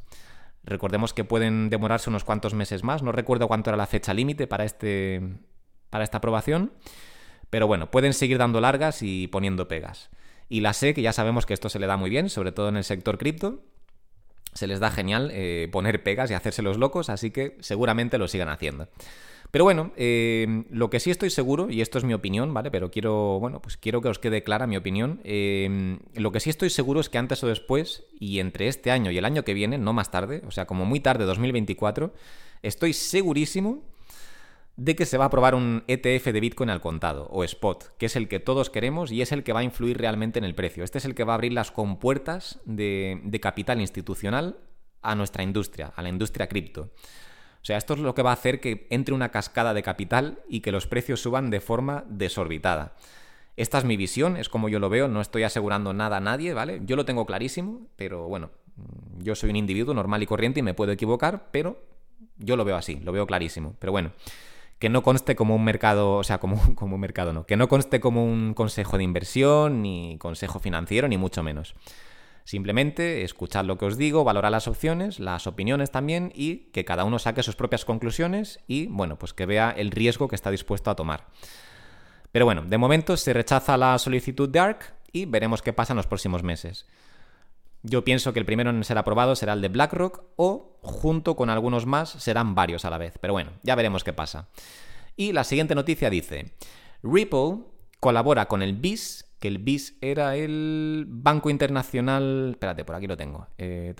Recordemos 0.63 1.13
que 1.13 1.23
pueden 1.23 1.69
demorarse 1.69 2.09
unos 2.09 2.23
cuantos 2.23 2.53
meses 2.53 2.83
más. 2.83 3.01
No 3.03 3.11
recuerdo 3.11 3.47
cuánto 3.47 3.69
era 3.69 3.77
la 3.77 3.87
fecha 3.87 4.13
límite 4.13 4.47
para, 4.47 4.63
este, 4.63 5.21
para 5.89 6.03
esta 6.03 6.19
aprobación. 6.19 6.73
Pero 7.49 7.67
bueno, 7.67 7.91
pueden 7.91 8.13
seguir 8.13 8.37
dando 8.37 8.61
largas 8.61 9.01
y 9.01 9.27
poniendo 9.27 9.67
pegas. 9.67 10.09
Y 10.47 10.61
la 10.61 10.73
SEC, 10.73 10.99
ya 10.99 11.13
sabemos 11.13 11.45
que 11.45 11.53
esto 11.53 11.69
se 11.69 11.79
le 11.79 11.87
da 11.87 11.97
muy 11.97 12.09
bien, 12.09 12.29
sobre 12.29 12.51
todo 12.51 12.69
en 12.69 12.77
el 12.77 12.83
sector 12.83 13.17
cripto. 13.17 13.63
Se 14.53 14.67
les 14.67 14.79
da 14.79 14.91
genial 14.91 15.29
eh, 15.33 15.69
poner 15.71 16.03
pegas 16.03 16.29
y 16.29 16.33
hacerse 16.33 16.61
los 16.61 16.77
locos, 16.77 17.09
así 17.09 17.31
que 17.31 17.57
seguramente 17.61 18.17
lo 18.17 18.27
sigan 18.27 18.49
haciendo. 18.49 18.89
Pero 19.51 19.65
bueno, 19.65 19.91
eh, 19.97 20.63
lo 20.69 20.89
que 20.89 21.01
sí 21.01 21.11
estoy 21.11 21.29
seguro, 21.29 21.69
y 21.69 21.81
esto 21.81 21.97
es 21.97 22.05
mi 22.05 22.13
opinión, 22.13 22.53
¿vale? 22.53 22.71
Pero 22.71 22.89
quiero, 22.89 23.37
bueno, 23.39 23.61
pues 23.61 23.75
quiero 23.75 24.01
que 24.01 24.07
os 24.07 24.17
quede 24.17 24.43
clara 24.43 24.65
mi 24.65 24.77
opinión. 24.77 25.19
Eh, 25.25 25.99
lo 26.15 26.31
que 26.31 26.39
sí 26.39 26.49
estoy 26.49 26.69
seguro 26.69 27.01
es 27.01 27.09
que 27.09 27.17
antes 27.17 27.43
o 27.43 27.47
después, 27.47 28.05
y 28.17 28.39
entre 28.39 28.69
este 28.69 28.91
año 28.91 29.11
y 29.11 29.17
el 29.17 29.25
año 29.25 29.43
que 29.43 29.53
viene, 29.53 29.77
no 29.77 29.91
más 29.91 30.09
tarde, 30.09 30.41
o 30.47 30.51
sea, 30.51 30.65
como 30.65 30.85
muy 30.85 31.01
tarde, 31.01 31.25
2024, 31.25 32.13
estoy 32.61 32.93
segurísimo 32.93 33.83
de 34.77 34.95
que 34.95 35.05
se 35.05 35.17
va 35.17 35.25
a 35.25 35.27
aprobar 35.27 35.53
un 35.53 35.83
ETF 35.87 36.27
de 36.27 36.39
Bitcoin 36.39 36.69
al 36.69 36.79
contado, 36.79 37.27
o 37.29 37.43
spot, 37.43 37.97
que 37.97 38.05
es 38.05 38.15
el 38.15 38.29
que 38.29 38.39
todos 38.39 38.69
queremos 38.69 39.11
y 39.11 39.21
es 39.21 39.33
el 39.33 39.43
que 39.43 39.51
va 39.51 39.59
a 39.59 39.63
influir 39.63 39.97
realmente 39.97 40.39
en 40.39 40.45
el 40.45 40.55
precio. 40.55 40.85
Este 40.85 40.97
es 40.97 41.03
el 41.03 41.13
que 41.13 41.25
va 41.25 41.33
a 41.33 41.35
abrir 41.35 41.51
las 41.51 41.71
compuertas 41.71 42.59
de, 42.63 43.19
de 43.25 43.39
capital 43.41 43.81
institucional 43.81 44.59
a 45.01 45.13
nuestra 45.13 45.43
industria, 45.43 45.91
a 45.93 46.01
la 46.01 46.09
industria 46.09 46.47
cripto. 46.47 46.89
O 47.61 47.65
sea, 47.65 47.77
esto 47.77 47.93
es 47.93 47.99
lo 47.99 48.15
que 48.15 48.23
va 48.23 48.31
a 48.31 48.33
hacer 48.33 48.59
que 48.59 48.87
entre 48.89 49.13
una 49.13 49.29
cascada 49.29 49.73
de 49.73 49.83
capital 49.83 50.39
y 50.49 50.61
que 50.61 50.71
los 50.71 50.87
precios 50.87 51.21
suban 51.21 51.51
de 51.51 51.61
forma 51.61 52.03
desorbitada. 52.07 52.95
Esta 53.55 53.77
es 53.77 53.85
mi 53.85 53.97
visión, 53.97 54.37
es 54.37 54.49
como 54.49 54.69
yo 54.69 54.79
lo 54.79 54.89
veo, 54.89 55.07
no 55.07 55.21
estoy 55.21 55.43
asegurando 55.43 55.93
nada 55.93 56.17
a 56.17 56.21
nadie, 56.21 56.53
¿vale? 56.53 56.81
Yo 56.85 56.95
lo 56.95 57.05
tengo 57.05 57.25
clarísimo, 57.25 57.81
pero 57.97 58.27
bueno, 58.27 58.49
yo 59.19 59.35
soy 59.35 59.51
un 59.51 59.57
individuo 59.57 59.93
normal 59.93 60.23
y 60.23 60.25
corriente 60.25 60.61
y 60.61 60.63
me 60.63 60.73
puedo 60.73 60.91
equivocar, 60.91 61.49
pero 61.51 61.79
yo 62.37 62.55
lo 62.55 62.65
veo 62.65 62.75
así, 62.75 62.99
lo 63.03 63.11
veo 63.11 63.27
clarísimo. 63.27 63.75
Pero 63.77 63.91
bueno, 63.91 64.11
que 64.79 64.89
no 64.89 65.03
conste 65.03 65.35
como 65.35 65.55
un 65.55 65.63
mercado, 65.63 66.15
o 66.15 66.23
sea, 66.23 66.39
como, 66.39 66.59
como 66.75 66.95
un 66.95 67.01
mercado 67.01 67.33
no, 67.33 67.45
que 67.45 67.57
no 67.57 67.67
conste 67.67 67.99
como 67.99 68.25
un 68.25 68.53
consejo 68.55 68.97
de 68.97 69.03
inversión, 69.03 69.81
ni 69.83 70.17
consejo 70.17 70.59
financiero, 70.59 71.07
ni 71.07 71.17
mucho 71.17 71.43
menos. 71.43 71.75
Simplemente 72.43 73.23
escuchad 73.23 73.65
lo 73.65 73.77
que 73.77 73.85
os 73.85 73.97
digo, 73.97 74.23
valorad 74.23 74.51
las 74.51 74.67
opciones, 74.67 75.19
las 75.19 75.47
opiniones 75.47 75.91
también 75.91 76.31
y 76.35 76.71
que 76.71 76.85
cada 76.85 77.03
uno 77.03 77.19
saque 77.19 77.43
sus 77.43 77.55
propias 77.55 77.85
conclusiones 77.85 78.59
y, 78.67 78.87
bueno, 78.87 79.17
pues 79.17 79.33
que 79.33 79.45
vea 79.45 79.71
el 79.71 79.91
riesgo 79.91 80.27
que 80.27 80.35
está 80.35 80.51
dispuesto 80.51 80.89
a 80.89 80.95
tomar. 80.95 81.27
Pero 82.31 82.45
bueno, 82.45 82.63
de 82.63 82.77
momento 82.77 83.17
se 83.17 83.33
rechaza 83.33 83.77
la 83.77 83.97
solicitud 83.99 84.49
de 84.49 84.59
ARC 84.59 84.93
y 85.11 85.25
veremos 85.25 85.61
qué 85.61 85.73
pasa 85.73 85.93
en 85.93 85.97
los 85.97 86.07
próximos 86.07 86.43
meses. 86.43 86.87
Yo 87.83 88.03
pienso 88.03 88.31
que 88.31 88.39
el 88.39 88.45
primero 88.45 88.69
en 88.69 88.83
ser 88.83 88.97
aprobado 88.97 89.35
será 89.35 89.53
el 89.53 89.61
de 89.61 89.69
BlackRock 89.69 90.23
o, 90.35 90.77
junto 90.81 91.35
con 91.35 91.49
algunos 91.49 91.85
más, 91.85 92.09
serán 92.09 92.53
varios 92.53 92.85
a 92.85 92.89
la 92.89 92.97
vez. 92.97 93.17
Pero 93.19 93.33
bueno, 93.33 93.51
ya 93.63 93.75
veremos 93.75 94.03
qué 94.03 94.13
pasa. 94.13 94.49
Y 95.15 95.33
la 95.33 95.43
siguiente 95.43 95.75
noticia 95.75 96.09
dice, 96.09 96.53
Ripple 97.01 97.57
colabora 97.99 98.47
con 98.47 98.61
el 98.61 98.73
BIS, 98.73 99.30
que 99.41 99.47
el 99.47 99.57
BIS 99.57 99.97
era 100.01 100.35
el 100.35 101.05
Banco 101.07 101.49
Internacional... 101.49 102.49
Espérate, 102.51 102.85
por 102.85 102.95
aquí 102.95 103.07
lo 103.07 103.17
tengo. 103.17 103.47
Eh, 103.57 103.91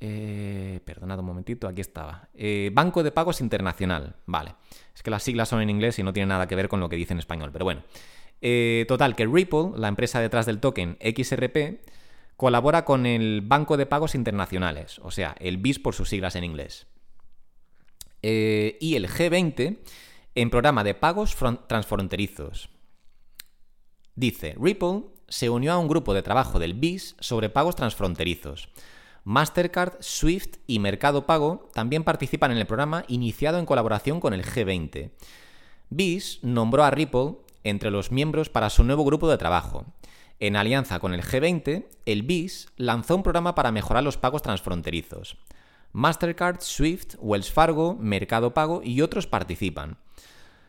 eh, 0.00 0.80
perdonad 0.84 1.18
un 1.18 1.24
momentito, 1.24 1.66
aquí 1.66 1.80
estaba. 1.80 2.28
Eh, 2.34 2.70
Banco 2.74 3.02
de 3.02 3.10
Pagos 3.10 3.40
Internacional. 3.40 4.16
Vale. 4.26 4.54
Es 4.94 5.02
que 5.02 5.10
las 5.10 5.22
siglas 5.22 5.48
son 5.48 5.62
en 5.62 5.70
inglés 5.70 5.98
y 5.98 6.02
no 6.02 6.12
tienen 6.12 6.28
nada 6.28 6.46
que 6.46 6.56
ver 6.56 6.68
con 6.68 6.78
lo 6.78 6.90
que 6.90 6.96
dice 6.96 7.14
en 7.14 7.20
español, 7.20 7.48
pero 7.50 7.64
bueno. 7.64 7.84
Total, 8.86 9.16
que 9.16 9.26
Ripple, 9.26 9.70
la 9.76 9.88
empresa 9.88 10.20
detrás 10.20 10.44
del 10.44 10.60
token 10.60 10.98
XRP, 11.00 11.80
colabora 12.36 12.84
con 12.84 13.06
el 13.06 13.40
Banco 13.40 13.78
de 13.78 13.86
Pagos 13.86 14.14
Internacionales, 14.14 15.00
o 15.02 15.10
sea, 15.10 15.34
el 15.40 15.56
BIS 15.56 15.78
por 15.78 15.94
sus 15.94 16.10
siglas 16.10 16.36
en 16.36 16.44
inglés. 16.44 16.86
y 18.20 18.94
el 18.94 19.08
G20 19.08 19.78
en 20.34 20.50
programa 20.50 20.84
de 20.84 20.94
pagos 20.94 21.34
transfronterizos. 21.66 22.68
Dice, 24.18 24.56
Ripple 24.60 25.04
se 25.28 25.48
unió 25.48 25.72
a 25.72 25.78
un 25.78 25.86
grupo 25.86 26.12
de 26.12 26.22
trabajo 26.22 26.58
del 26.58 26.74
BIS 26.74 27.14
sobre 27.20 27.50
pagos 27.50 27.76
transfronterizos. 27.76 28.68
Mastercard, 29.22 29.92
Swift 30.00 30.56
y 30.66 30.80
Mercado 30.80 31.24
Pago 31.24 31.68
también 31.72 32.02
participan 32.02 32.50
en 32.50 32.58
el 32.58 32.66
programa 32.66 33.04
iniciado 33.06 33.60
en 33.60 33.64
colaboración 33.64 34.18
con 34.18 34.34
el 34.34 34.44
G20. 34.44 35.12
BIS 35.90 36.40
nombró 36.42 36.82
a 36.82 36.90
Ripple 36.90 37.36
entre 37.62 37.92
los 37.92 38.10
miembros 38.10 38.48
para 38.48 38.70
su 38.70 38.82
nuevo 38.82 39.04
grupo 39.04 39.30
de 39.30 39.38
trabajo. 39.38 39.86
En 40.40 40.56
alianza 40.56 40.98
con 40.98 41.14
el 41.14 41.22
G20, 41.22 41.86
el 42.04 42.24
BIS 42.24 42.72
lanzó 42.76 43.14
un 43.14 43.22
programa 43.22 43.54
para 43.54 43.70
mejorar 43.70 44.02
los 44.02 44.16
pagos 44.16 44.42
transfronterizos. 44.42 45.36
Mastercard, 45.92 46.60
Swift, 46.60 47.14
Wells 47.20 47.52
Fargo, 47.52 47.94
Mercado 47.94 48.52
Pago 48.52 48.80
y 48.82 49.00
otros 49.00 49.28
participan. 49.28 49.96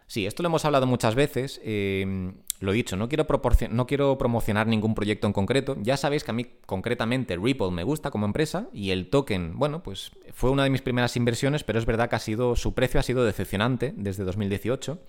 Sí, 0.10 0.26
esto 0.26 0.42
lo 0.42 0.48
hemos 0.48 0.66
hablado 0.66 0.88
muchas 0.88 1.14
veces. 1.14 1.62
Eh, 1.64 2.34
lo 2.62 2.72
dicho, 2.72 2.98
no 2.98 3.08
quiero, 3.08 3.28
no 3.70 3.86
quiero 3.86 4.18
promocionar 4.18 4.66
ningún 4.66 4.96
proyecto 4.96 5.28
en 5.28 5.34
concreto. 5.34 5.78
Ya 5.84 5.98
sabéis 5.98 6.24
que 6.24 6.32
a 6.32 6.34
mí 6.34 6.48
concretamente 6.66 7.38
Ripple 7.38 7.70
me 7.70 7.84
gusta 7.84 8.10
como 8.10 8.26
empresa 8.26 8.70
y 8.74 8.90
el 8.90 9.12
token, 9.12 9.60
bueno, 9.60 9.84
pues 9.84 10.10
fue 10.34 10.50
una 10.50 10.64
de 10.64 10.72
mis 10.72 10.82
primeras 10.82 11.16
inversiones, 11.16 11.64
pero 11.64 11.78
es 11.78 11.86
verdad 11.86 12.10
que 12.10 12.16
ha 12.16 12.20
sido, 12.20 12.56
su 12.56 12.74
precio 12.74 13.00
ha 13.00 13.04
sido 13.04 13.24
decepcionante 13.24 13.94
desde 13.96 14.24
2018. 14.24 15.00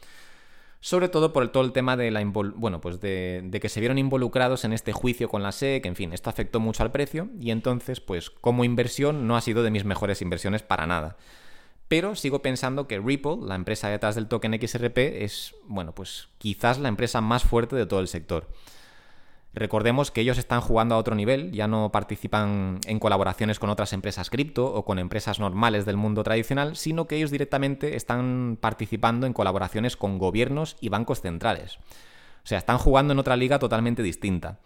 Sobre 0.81 1.09
todo 1.09 1.33
por 1.33 1.49
todo 1.49 1.65
el 1.65 1.73
tema 1.73 1.97
de 1.97 2.11
la 2.11 2.23
bueno, 2.23 2.83
pues 2.83 3.01
de, 3.01 3.41
de, 3.43 3.61
que 3.61 3.71
se 3.71 3.81
vieron 3.81 3.97
involucrados 3.97 4.67
en 4.67 4.75
este 4.75 4.93
juicio 4.93 5.31
con 5.31 5.43
la 5.43 5.53
SEC, 5.53 5.87
en 5.87 5.97
fin, 5.97 6.13
esto 6.13 6.29
afectó 6.29 6.61
mucho 6.61 6.83
al 6.83 6.93
precio 6.93 7.31
y 7.41 7.53
entonces, 7.53 8.01
pues 8.01 8.29
como 8.29 8.65
inversión 8.65 9.27
no 9.27 9.37
ha 9.37 9.41
sido 9.41 9.63
de 9.63 9.71
mis 9.71 9.87
mejores 9.87 10.21
inversiones 10.21 10.63
para 10.63 10.87
nada. 10.87 11.17
Pero 11.91 12.15
sigo 12.15 12.41
pensando 12.41 12.87
que 12.87 13.01
Ripple, 13.01 13.39
la 13.43 13.57
empresa 13.57 13.89
detrás 13.89 14.15
del 14.15 14.29
token 14.29 14.57
XRP, 14.63 15.25
es, 15.25 15.57
bueno, 15.67 15.93
pues 15.93 16.29
quizás 16.39 16.79
la 16.79 16.89
empresa 16.89 17.21
más 17.21 17.43
fuerte 17.43 17.75
de 17.75 17.85
todo 17.85 17.99
el 17.99 18.07
sector. 18.07 18.47
Recordemos 19.55 20.13
que 20.13 20.21
ellos 20.21 20.39
están 20.39 20.61
jugando 20.61 20.95
a 20.95 20.99
otro 20.99 21.17
nivel, 21.17 21.51
ya 21.51 21.67
no 21.67 21.91
participan 21.91 22.79
en 22.87 23.01
colaboraciones 23.01 23.59
con 23.59 23.71
otras 23.71 23.93
empresas 23.93 24.31
cripto 24.31 24.73
o 24.73 24.85
con 24.85 25.01
empresas 25.01 25.41
normales 25.41 25.85
del 25.85 25.97
mundo 25.97 26.23
tradicional, 26.23 26.77
sino 26.77 27.09
que 27.09 27.17
ellos 27.17 27.33
directamente 27.33 27.97
están 27.97 28.57
participando 28.61 29.27
en 29.27 29.33
colaboraciones 29.33 29.97
con 29.97 30.19
gobiernos 30.19 30.77
y 30.81 30.91
bancos 30.91 31.21
centrales. 31.23 31.79
O 32.45 32.47
sea, 32.47 32.59
están 32.59 32.79
jugando 32.79 33.15
en 33.15 33.19
otra 33.19 33.35
liga 33.35 33.59
totalmente 33.59 34.05
distinta. 34.05 34.61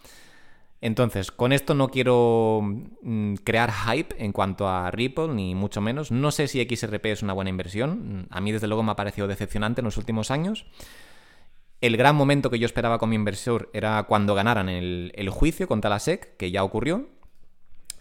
Entonces, 0.84 1.30
con 1.30 1.54
esto 1.54 1.72
no 1.72 1.88
quiero 1.88 2.60
mm, 2.62 3.36
crear 3.36 3.72
hype 3.72 4.22
en 4.22 4.32
cuanto 4.32 4.68
a 4.68 4.90
Ripple, 4.90 5.28
ni 5.28 5.54
mucho 5.54 5.80
menos. 5.80 6.10
No 6.10 6.30
sé 6.30 6.46
si 6.46 6.62
XRP 6.62 7.06
es 7.06 7.22
una 7.22 7.32
buena 7.32 7.48
inversión. 7.48 8.26
A 8.28 8.42
mí, 8.42 8.52
desde 8.52 8.66
luego, 8.66 8.82
me 8.82 8.92
ha 8.92 8.94
parecido 8.94 9.26
decepcionante 9.26 9.80
en 9.80 9.86
los 9.86 9.96
últimos 9.96 10.30
años. 10.30 10.66
El 11.80 11.96
gran 11.96 12.14
momento 12.14 12.50
que 12.50 12.58
yo 12.58 12.66
esperaba 12.66 12.98
con 12.98 13.08
mi 13.08 13.16
inversor 13.16 13.70
era 13.72 14.02
cuando 14.02 14.34
ganaran 14.34 14.68
el, 14.68 15.10
el 15.14 15.30
juicio 15.30 15.66
contra 15.66 15.88
la 15.88 16.00
SEC, 16.00 16.36
que 16.36 16.50
ya 16.50 16.62
ocurrió. 16.62 17.08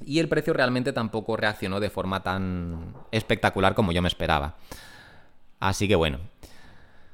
Y 0.05 0.19
el 0.19 0.27
precio 0.27 0.51
realmente 0.51 0.91
tampoco 0.91 1.37
reaccionó 1.37 1.79
de 1.79 1.89
forma 1.89 2.21
tan 2.21 2.95
espectacular 3.11 3.75
como 3.75 3.93
yo 3.93 4.01
me 4.01 4.09
esperaba. 4.09 4.57
Así 5.61 5.87
que 5.87 5.95
bueno, 5.95 6.19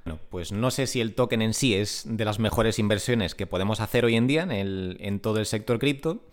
bueno, 0.09 0.23
pues 0.31 0.51
no 0.51 0.71
sé 0.71 0.87
si 0.87 1.01
el 1.01 1.13
token 1.13 1.43
en 1.43 1.53
sí 1.53 1.75
es 1.75 2.01
de 2.07 2.25
las 2.25 2.39
mejores 2.39 2.79
inversiones 2.79 3.35
que 3.35 3.45
podemos 3.45 3.79
hacer 3.79 4.05
hoy 4.05 4.15
en 4.15 4.25
día 4.25 4.47
en, 4.49 5.19
todo 5.19 5.37
el 5.37 5.45
sector 5.45 5.77
cripto. 5.77 6.23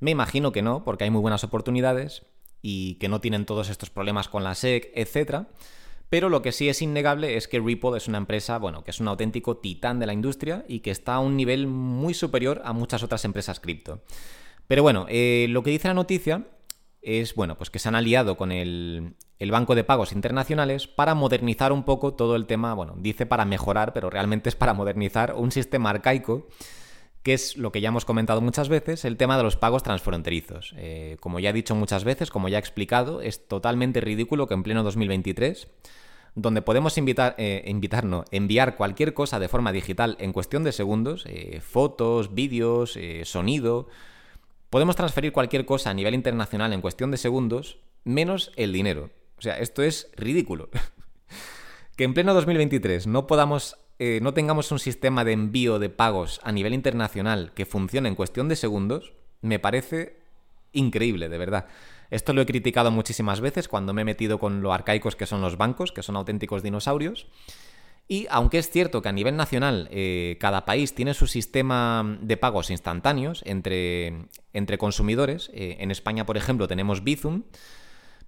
Me 0.00 0.10
imagino 0.10 0.52
que 0.52 0.60
no, 0.60 0.84
porque 0.84 1.04
hay 1.04 1.10
muy 1.10 1.22
buenas 1.22 1.42
oportunidades 1.42 2.26
y 2.60 2.96
que 2.96 3.08
no 3.08 3.22
tienen 3.22 3.46
todos 3.46 3.70
estos 3.70 3.88
problemas 3.88 4.28
con 4.28 4.44
la 4.44 4.54
SEC, 4.54 4.92
etc. 4.94 5.46
Pero 6.10 6.28
lo 6.28 6.42
que 6.42 6.52
sí 6.52 6.68
es 6.68 6.82
innegable 6.82 7.38
es 7.38 7.48
que 7.48 7.58
Ripple 7.58 7.96
es 7.96 8.06
una 8.06 8.18
empresa, 8.18 8.58
bueno, 8.58 8.84
que 8.84 8.90
es 8.90 9.00
un 9.00 9.08
auténtico 9.08 9.56
titán 9.56 9.98
de 9.98 10.04
la 10.04 10.12
industria 10.12 10.66
y 10.68 10.80
que 10.80 10.90
está 10.90 11.14
a 11.14 11.20
un 11.20 11.34
nivel 11.34 11.66
muy 11.66 12.12
superior 12.12 12.60
a 12.66 12.74
muchas 12.74 13.02
otras 13.02 13.24
empresas 13.24 13.60
cripto. 13.60 14.02
Pero 14.68 14.82
bueno, 14.82 15.06
eh, 15.08 15.46
lo 15.48 15.62
que 15.62 15.70
dice 15.70 15.88
la 15.88 15.94
noticia 15.94 16.48
es, 17.00 17.34
bueno, 17.34 17.56
pues 17.56 17.70
que 17.70 17.78
se 17.78 17.88
han 17.88 17.94
aliado 17.94 18.36
con 18.36 18.52
el, 18.52 19.14
el 19.42 19.50
Banco 19.50 19.74
de 19.74 19.82
Pagos 19.82 20.12
Internacionales 20.12 20.86
para 20.86 21.16
modernizar 21.16 21.72
un 21.72 21.82
poco 21.82 22.14
todo 22.14 22.36
el 22.36 22.46
tema, 22.46 22.74
bueno, 22.74 22.94
dice 22.96 23.26
para 23.26 23.44
mejorar, 23.44 23.92
pero 23.92 24.08
realmente 24.08 24.48
es 24.48 24.54
para 24.54 24.72
modernizar 24.72 25.34
un 25.34 25.50
sistema 25.50 25.90
arcaico 25.90 26.46
que 27.24 27.34
es 27.34 27.56
lo 27.56 27.72
que 27.72 27.80
ya 27.80 27.88
hemos 27.88 28.04
comentado 28.04 28.40
muchas 28.40 28.68
veces, 28.68 29.04
el 29.04 29.16
tema 29.16 29.36
de 29.36 29.42
los 29.42 29.56
pagos 29.56 29.82
transfronterizos. 29.82 30.74
Eh, 30.76 31.16
como 31.20 31.40
ya 31.40 31.50
he 31.50 31.52
dicho 31.52 31.74
muchas 31.74 32.04
veces, 32.04 32.30
como 32.30 32.48
ya 32.48 32.58
he 32.58 32.60
explicado, 32.60 33.20
es 33.20 33.46
totalmente 33.46 34.00
ridículo 34.00 34.46
que 34.46 34.54
en 34.54 34.62
pleno 34.62 34.82
2023, 34.82 35.68
donde 36.34 36.62
podemos 36.62 36.96
invitar, 36.98 37.34
eh, 37.38 37.62
enviar 38.30 38.76
cualquier 38.76 39.14
cosa 39.14 39.38
de 39.38 39.48
forma 39.48 39.70
digital 39.70 40.16
en 40.18 40.32
cuestión 40.32 40.64
de 40.64 40.72
segundos, 40.72 41.24
eh, 41.26 41.60
fotos, 41.60 42.34
vídeos, 42.34 42.98
sonido, 43.24 43.88
podemos 44.70 44.96
transferir 44.96 45.32
cualquier 45.32 45.64
cosa 45.64 45.90
a 45.90 45.94
nivel 45.94 46.14
internacional 46.14 46.72
en 46.72 46.80
cuestión 46.80 47.10
de 47.10 47.18
segundos, 47.18 47.78
menos 48.04 48.50
el 48.56 48.72
dinero. 48.72 49.10
O 49.42 49.44
sea, 49.44 49.58
esto 49.58 49.82
es 49.82 50.08
ridículo. 50.14 50.68
que 51.96 52.04
en 52.04 52.14
pleno 52.14 52.32
2023 52.32 53.08
no 53.08 53.26
podamos, 53.26 53.76
eh, 53.98 54.20
no 54.22 54.34
tengamos 54.34 54.70
un 54.70 54.78
sistema 54.78 55.24
de 55.24 55.32
envío 55.32 55.80
de 55.80 55.88
pagos 55.88 56.40
a 56.44 56.52
nivel 56.52 56.74
internacional 56.74 57.50
que 57.52 57.66
funcione 57.66 58.08
en 58.08 58.14
cuestión 58.14 58.48
de 58.48 58.54
segundos, 58.54 59.14
me 59.40 59.58
parece 59.58 60.20
increíble, 60.70 61.28
de 61.28 61.38
verdad. 61.38 61.66
Esto 62.10 62.32
lo 62.34 62.42
he 62.42 62.46
criticado 62.46 62.92
muchísimas 62.92 63.40
veces 63.40 63.66
cuando 63.66 63.92
me 63.92 64.02
he 64.02 64.04
metido 64.04 64.38
con 64.38 64.62
lo 64.62 64.72
arcaicos 64.72 65.16
que 65.16 65.26
son 65.26 65.40
los 65.40 65.56
bancos, 65.56 65.90
que 65.90 66.04
son 66.04 66.14
auténticos 66.14 66.62
dinosaurios. 66.62 67.26
Y 68.06 68.28
aunque 68.30 68.58
es 68.58 68.70
cierto 68.70 69.02
que 69.02 69.08
a 69.08 69.12
nivel 69.12 69.36
nacional 69.36 69.88
eh, 69.90 70.36
cada 70.38 70.64
país 70.64 70.94
tiene 70.94 71.14
su 71.14 71.26
sistema 71.26 72.16
de 72.20 72.36
pagos 72.36 72.70
instantáneos 72.70 73.42
entre, 73.44 74.28
entre 74.52 74.78
consumidores, 74.78 75.50
eh, 75.52 75.78
en 75.80 75.90
España, 75.90 76.26
por 76.26 76.36
ejemplo, 76.36 76.68
tenemos 76.68 77.02
Bizum, 77.02 77.42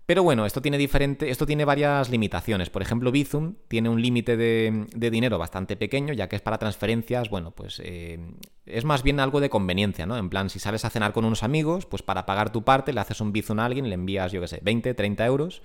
pero 0.07 0.23
bueno, 0.23 0.45
esto 0.45 0.61
tiene, 0.61 0.77
diferente, 0.77 1.31
esto 1.31 1.47
tiene 1.47 1.64
varias 1.64 2.11
limitaciones. 2.11 2.69
Por 2.69 2.83
ejemplo, 2.83 3.11
Bizum 3.11 3.55
tiene 3.69 3.88
un 3.88 4.03
límite 4.03 4.37
de, 4.37 4.87
dinero 4.95 5.38
bastante 5.38 5.77
pequeño, 5.77 6.12
ya 6.12 6.29
que 6.29 6.37
es 6.37 6.43
para 6.43 6.59
transferencias, 6.59 7.31
bueno, 7.31 7.53
pues 7.53 7.81
eh, 7.83 8.19
es 8.67 8.85
más 8.85 9.03
bien 9.03 9.19
algo 9.19 9.40
de 9.40 9.49
conveniencia, 9.49 10.05
¿no? 10.05 10.19
En 10.19 10.29
plan, 10.29 10.51
si 10.51 10.59
sales 10.59 10.85
a 10.85 10.90
cenar 10.90 11.12
con 11.12 11.25
unos 11.25 11.43
amigos, 11.43 11.87
pues 11.87 12.03
para 12.03 12.27
pagar 12.27 12.53
tu 12.53 12.64
parte 12.64 12.93
le 12.93 13.01
haces 13.01 13.21
un 13.23 13.33
Bizum 13.33 13.61
a 13.61 13.64
alguien, 13.64 13.88
le 13.88 13.95
envías, 13.95 14.31
yo 14.31 14.43
qué 14.43 14.49
sé, 14.49 14.61
20, 14.62 14.93
30 14.93 15.25
euros 15.25 15.62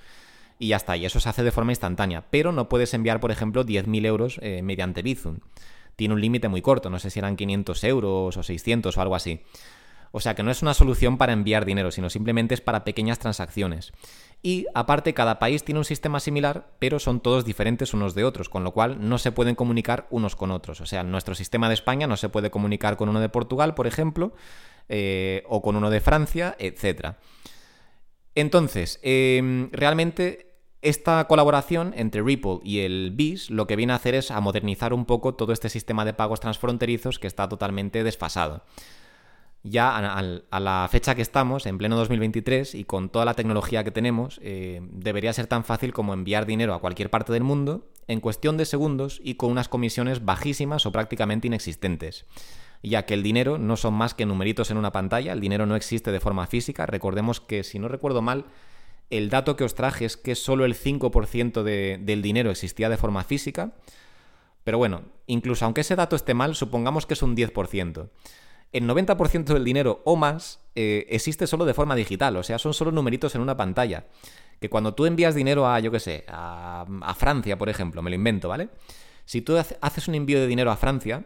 y 0.57 0.69
ya 0.69 0.77
está. 0.77 0.95
Y 0.95 1.05
eso 1.05 1.19
se 1.19 1.27
hace 1.27 1.43
de 1.43 1.51
forma 1.51 1.73
instantánea. 1.73 2.25
Pero 2.29 2.53
no 2.53 2.69
puedes 2.69 2.93
enviar, 2.93 3.19
por 3.19 3.31
ejemplo, 3.31 3.65
10.000 3.65 4.05
euros 4.05 4.39
eh, 4.41 4.61
mediante 4.61 5.01
Bizum. 5.01 5.39
Tiene 5.97 6.13
un 6.13 6.21
límite 6.21 6.47
muy 6.47 6.61
corto, 6.61 6.89
no 6.89 6.97
sé 6.99 7.09
si 7.09 7.19
eran 7.19 7.35
500 7.35 7.83
euros 7.83 8.37
o 8.37 8.43
600 8.43 8.95
o 8.95 9.01
algo 9.01 9.15
así. 9.15 9.41
O 10.11 10.19
sea 10.19 10.35
que 10.35 10.43
no 10.43 10.51
es 10.51 10.61
una 10.61 10.73
solución 10.73 11.17
para 11.17 11.33
enviar 11.33 11.65
dinero, 11.65 11.91
sino 11.91 12.09
simplemente 12.09 12.53
es 12.53 12.61
para 12.61 12.83
pequeñas 12.83 13.19
transacciones. 13.19 13.91
Y 14.41 14.65
aparte, 14.73 15.13
cada 15.13 15.37
país 15.37 15.63
tiene 15.63 15.79
un 15.79 15.85
sistema 15.85 16.19
similar, 16.19 16.71
pero 16.79 16.99
son 16.99 17.19
todos 17.19 17.45
diferentes 17.45 17.93
unos 17.93 18.15
de 18.15 18.23
otros, 18.23 18.47
con 18.47 18.63
lo 18.63 18.71
cual 18.71 18.97
no 19.07 19.17
se 19.17 19.31
pueden 19.31 19.55
comunicar 19.55 20.07
unos 20.09 20.35
con 20.35 20.51
otros. 20.51 20.79
O 20.81 20.85
sea, 20.85 21.03
nuestro 21.03 21.35
sistema 21.35 21.67
de 21.67 21.73
España 21.73 22.07
no 22.07 22.15
se 22.15 22.29
puede 22.29 22.49
comunicar 22.49 22.95
con 22.95 23.09
uno 23.09 23.19
de 23.19 23.29
Portugal, 23.29 23.75
por 23.75 23.85
ejemplo, 23.85 24.33
eh, 24.87 25.43
o 25.47 25.61
con 25.61 25.75
uno 25.75 25.89
de 25.89 25.99
Francia, 25.99 26.55
etc. 26.57 27.15
Entonces, 28.33 28.99
em, 29.03 29.69
realmente 29.71 30.55
esta 30.81 31.27
colaboración 31.27 31.93
entre 31.97 32.21
Ripple 32.21 32.59
y 32.63 32.79
el 32.79 33.11
BIS 33.13 33.49
lo 33.49 33.67
que 33.67 33.75
viene 33.75 33.91
a 33.91 33.97
hacer 33.97 34.15
es 34.15 34.31
a 34.31 34.39
modernizar 34.39 34.93
un 34.93 35.05
poco 35.05 35.35
todo 35.35 35.51
este 35.51 35.67
sistema 35.67 36.05
de 36.05 36.13
pagos 36.13 36.39
transfronterizos 36.39 37.19
que 37.19 37.27
está 37.27 37.49
totalmente 37.49 38.05
desfasado 38.05 38.63
ya 39.63 39.97
a, 39.97 40.59
la 40.59 40.87
fecha 40.89 41.15
que 41.15 41.21
estamos, 41.21 41.65
en 41.65 41.77
pleno 41.77 41.97
2023, 41.97 42.75
y 42.75 42.85
con 42.85 43.09
toda 43.09 43.25
la 43.25 43.33
tecnología 43.33 43.83
que 43.83 43.91
tenemos, 43.91 44.39
eh, 44.41 44.79
debería 44.91 45.33
ser 45.33 45.47
tan 45.47 45.65
fácil 45.65 45.91
como 45.91 46.13
enviar 46.13 46.45
dinero 46.45 46.73
a 46.73 46.79
cualquier 46.79 47.09
parte 47.09 47.33
del 47.33 47.43
mundo 47.43 47.89
en 48.07 48.21
cuestión 48.21 48.57
de 48.57 48.65
segundos 48.65 49.19
y 49.23 49.35
con 49.35 49.51
unas 49.51 49.67
comisiones 49.67 50.23
bajísimas 50.23 50.85
o 50.85 50.91
prácticamente 50.91 51.47
inexistentes. 51.47 52.25
ya 52.81 53.05
que 53.05 53.13
el 53.13 53.23
dinero 53.23 53.57
no 53.57 53.75
son 53.75 53.93
más 53.93 54.13
que 54.13 54.25
numeritos 54.25 54.71
en 54.71 54.77
una 54.77 54.93
pantalla, 54.93 55.33
el 55.33 55.41
dinero 55.41 55.65
no 55.65 55.75
existe 55.75 56.13
de 56.13 56.21
forma 56.21 56.47
física. 56.47 56.85
Recordemos 56.85 57.41
que, 57.41 57.65
si 57.65 57.77
no 57.77 57.89
recuerdo 57.89 58.21
mal, 58.21 58.45
el 59.09 59.29
dato 59.29 59.57
que 59.57 59.65
os 59.65 59.75
traje 59.75 60.05
es 60.05 60.15
que 60.15 60.33
solo 60.35 60.63
el 60.63 60.75
5% 60.75 61.63
del 61.63 62.21
dinero 62.21 62.51
existía 62.51 62.87
de 62.87 62.95
forma 62.95 63.25
física. 63.25 63.73
Pero 64.63 64.77
bueno, 64.77 65.01
incluso 65.27 65.65
aunque 65.65 65.81
ese 65.81 65.97
dato 65.97 66.15
esté 66.15 66.33
mal, 66.33 66.55
supongamos 66.55 67.05
que 67.05 67.15
es 67.15 67.21
un 67.21 67.35
10%. 67.35 68.09
El 68.71 68.87
90% 68.87 69.45
del 69.45 69.63
dinero 69.63 70.01
o 70.05 70.15
más 70.15 70.59
eh, 70.75 71.07
existe 71.09 71.47
solo 71.47 71.65
de 71.65 71.73
forma 71.73 71.95
digital, 71.95 72.37
o 72.37 72.43
sea, 72.43 72.59
son 72.59 72.73
solo 72.73 72.91
numeritos 72.91 73.35
en 73.35 73.41
una 73.41 73.57
pantalla. 73.57 74.05
Que 74.59 74.69
cuando 74.69 74.93
tú 74.93 75.05
envías 75.05 75.35
dinero 75.35 75.67
a, 75.67 75.79
yo 75.79 75.91
qué 75.91 75.99
sé, 75.99 76.25
a, 76.27 76.85
a 77.01 77.15
Francia, 77.15 77.57
por 77.57 77.69
ejemplo, 77.69 78.01
me 78.01 78.09
lo 78.09 78.15
invento, 78.15 78.49
¿vale? 78.49 78.69
Si 79.25 79.41
tú 79.41 79.57
haces 79.57 80.07
un 80.07 80.15
envío 80.15 80.39
de 80.39 80.47
dinero 80.47 80.71
a 80.71 80.75
Francia, 80.75 81.23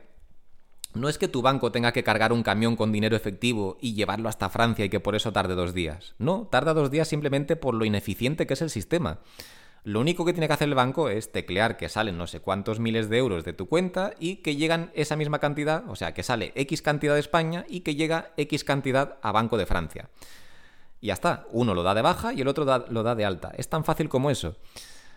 no 0.93 1.09
es 1.09 1.17
que 1.17 1.27
tu 1.27 1.41
banco 1.41 1.71
tenga 1.71 1.91
que 1.91 2.03
cargar 2.03 2.31
un 2.31 2.43
camión 2.43 2.75
con 2.75 2.91
dinero 2.91 3.15
efectivo 3.15 3.77
y 3.81 3.93
llevarlo 3.93 4.29
hasta 4.29 4.49
Francia 4.49 4.85
y 4.85 4.89
que 4.89 4.99
por 4.99 5.15
eso 5.15 5.33
tarde 5.33 5.55
dos 5.55 5.73
días. 5.73 6.13
No, 6.19 6.47
tarda 6.51 6.73
dos 6.73 6.91
días 6.91 7.07
simplemente 7.07 7.55
por 7.55 7.73
lo 7.73 7.85
ineficiente 7.85 8.45
que 8.45 8.53
es 8.53 8.61
el 8.61 8.69
sistema. 8.69 9.19
Lo 9.83 9.99
único 9.99 10.23
que 10.23 10.31
tiene 10.31 10.47
que 10.47 10.53
hacer 10.53 10.69
el 10.69 10.75
banco 10.75 11.09
es 11.09 11.31
teclear 11.31 11.75
que 11.75 11.89
salen 11.89 12.17
no 12.17 12.25
sé 12.25 12.39
cuántos 12.39 12.79
miles 12.79 13.09
de 13.09 13.17
euros 13.17 13.43
de 13.43 13.51
tu 13.51 13.67
cuenta 13.67 14.13
y 14.17 14.37
que 14.37 14.55
llegan 14.55 14.91
esa 14.95 15.17
misma 15.17 15.39
cantidad, 15.39 15.83
o 15.89 15.95
sea, 15.95 16.13
que 16.13 16.23
sale 16.23 16.53
X 16.55 16.81
cantidad 16.81 17.15
de 17.15 17.19
España 17.19 17.65
y 17.67 17.81
que 17.81 17.95
llega 17.95 18.31
X 18.37 18.63
cantidad 18.63 19.17
a 19.21 19.33
Banco 19.33 19.57
de 19.57 19.65
Francia. 19.65 20.09
Y 21.01 21.07
ya 21.07 21.13
está, 21.13 21.45
uno 21.51 21.73
lo 21.73 21.83
da 21.83 21.93
de 21.93 22.01
baja 22.01 22.33
y 22.33 22.39
el 22.39 22.47
otro 22.47 22.63
lo 22.63 23.03
da 23.03 23.15
de 23.15 23.25
alta. 23.25 23.51
Es 23.57 23.67
tan 23.67 23.83
fácil 23.83 24.07
como 24.07 24.31
eso. 24.31 24.55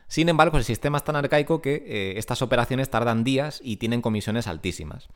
Sin 0.09 0.29
embargo, 0.29 0.59
el 0.59 0.65
sistema 0.65 0.99
es 0.99 1.05
tan 1.05 1.15
arcaico 1.15 1.63
que 1.63 1.85
eh, 1.87 2.15
estas 2.19 2.43
operaciones 2.43 2.91
tardan 2.91 3.23
días 3.23 3.61
y 3.63 3.77
tienen 3.77 4.03
comisiones 4.03 4.49
altísimas. 4.49 5.09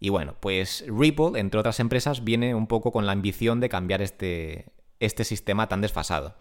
Y 0.00 0.08
bueno, 0.08 0.36
pues 0.40 0.84
Ripple, 0.88 1.38
entre 1.38 1.60
otras 1.60 1.80
empresas, 1.80 2.24
viene 2.24 2.54
un 2.54 2.66
poco 2.66 2.92
con 2.92 3.04
la 3.04 3.12
ambición 3.12 3.60
de 3.60 3.68
cambiar 3.68 4.00
este, 4.00 4.72
este 5.00 5.24
sistema 5.24 5.68
tan 5.68 5.80
desfasado. 5.80 6.34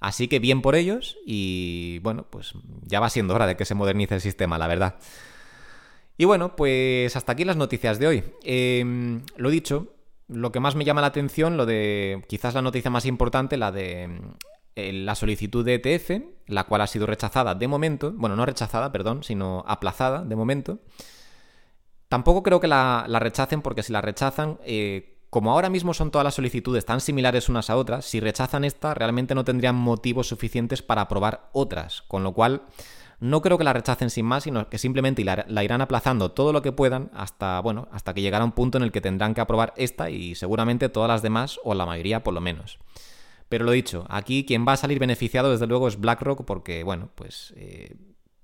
Así 0.00 0.28
que 0.28 0.38
bien 0.38 0.62
por 0.62 0.74
ellos 0.74 1.16
y 1.24 2.00
bueno, 2.00 2.26
pues 2.28 2.54
ya 2.82 3.00
va 3.00 3.10
siendo 3.10 3.34
hora 3.34 3.46
de 3.46 3.56
que 3.56 3.64
se 3.64 3.74
modernice 3.74 4.14
el 4.14 4.20
sistema, 4.20 4.58
la 4.58 4.66
verdad. 4.66 4.96
Y 6.18 6.24
bueno, 6.24 6.56
pues 6.56 7.14
hasta 7.16 7.32
aquí 7.32 7.44
las 7.44 7.56
noticias 7.56 7.98
de 7.98 8.06
hoy. 8.06 8.24
Em, 8.42 9.22
lo 9.36 9.50
dicho, 9.50 9.94
lo 10.28 10.52
que 10.52 10.60
más 10.60 10.74
me 10.74 10.84
llama 10.84 11.00
la 11.00 11.08
atención, 11.08 11.56
lo 11.56 11.66
de 11.66 12.22
quizás 12.28 12.54
la 12.54 12.62
noticia 12.62 12.90
más 12.90 13.06
importante, 13.06 13.56
la 13.56 13.72
de 13.72 14.20
eh, 14.76 14.92
la 14.92 15.14
solicitud 15.14 15.64
de 15.64 15.74
ETF, 15.74 16.22
la 16.46 16.64
cual 16.64 16.82
ha 16.82 16.86
sido 16.86 17.06
rechazada 17.06 17.54
de 17.54 17.68
momento, 17.68 18.12
bueno, 18.12 18.36
no 18.36 18.44
rechazada, 18.44 18.92
perdón, 18.92 19.22
sino 19.24 19.64
aplazada 19.66 20.22
de 20.22 20.36
momento. 20.36 20.80
Tampoco 22.08 22.42
creo 22.42 22.60
que 22.60 22.68
la, 22.68 23.06
rechacen 23.18 23.62
porque 23.62 23.82
si 23.82 23.92
la 23.92 24.00
rechazan, 24.00 24.58
eh, 24.64 25.15
como 25.30 25.50
ahora 25.50 25.70
mismo 25.70 25.92
son 25.94 26.10
todas 26.10 26.24
las 26.24 26.34
solicitudes 26.34 26.84
tan 26.84 27.00
similares 27.00 27.48
unas 27.48 27.70
a 27.70 27.76
otras, 27.76 28.04
si 28.04 28.20
rechazan 28.20 28.64
esta, 28.64 28.94
realmente 28.94 29.34
no 29.34 29.44
tendrían 29.44 29.74
motivos 29.74 30.28
suficientes 30.28 30.82
para 30.82 31.02
aprobar 31.02 31.50
otras, 31.52 32.02
con 32.02 32.22
lo 32.22 32.32
cual 32.32 32.62
no 33.18 33.40
creo 33.40 33.56
que 33.56 33.64
la 33.64 33.72
rechacen 33.72 34.10
sin 34.10 34.26
más, 34.26 34.44
sino 34.44 34.68
que 34.68 34.78
simplemente 34.78 35.24
la, 35.24 35.64
irán 35.64 35.80
aplazando 35.80 36.32
todo 36.32 36.52
lo 36.52 36.62
que 36.62 36.72
puedan 36.72 37.10
hasta, 37.14 37.60
bueno, 37.60 37.88
hasta 37.90 38.12
que 38.12 38.20
llegará 38.20 38.44
un 38.44 38.52
punto 38.52 38.78
en 38.78 38.84
el 38.84 38.92
que 38.92 39.00
tendrán 39.00 39.34
que 39.34 39.40
aprobar 39.40 39.72
esta 39.76 40.10
y 40.10 40.34
seguramente 40.34 40.88
todas 40.88 41.08
las 41.08 41.22
demás, 41.22 41.58
o 41.64 41.74
la 41.74 41.86
mayoría 41.86 42.22
por 42.22 42.34
lo 42.34 42.40
menos. 42.40 42.78
Pero 43.48 43.64
lo 43.64 43.72
dicho, 43.72 44.04
aquí 44.08 44.44
quien 44.44 44.66
va 44.66 44.72
a 44.72 44.76
salir 44.76 44.98
beneficiado 44.98 45.50
desde 45.50 45.66
luego 45.66 45.88
es 45.88 45.98
BlackRock 45.98 46.44
porque, 46.44 46.82
bueno, 46.82 47.10
pues 47.14 47.54
eh, 47.56 47.94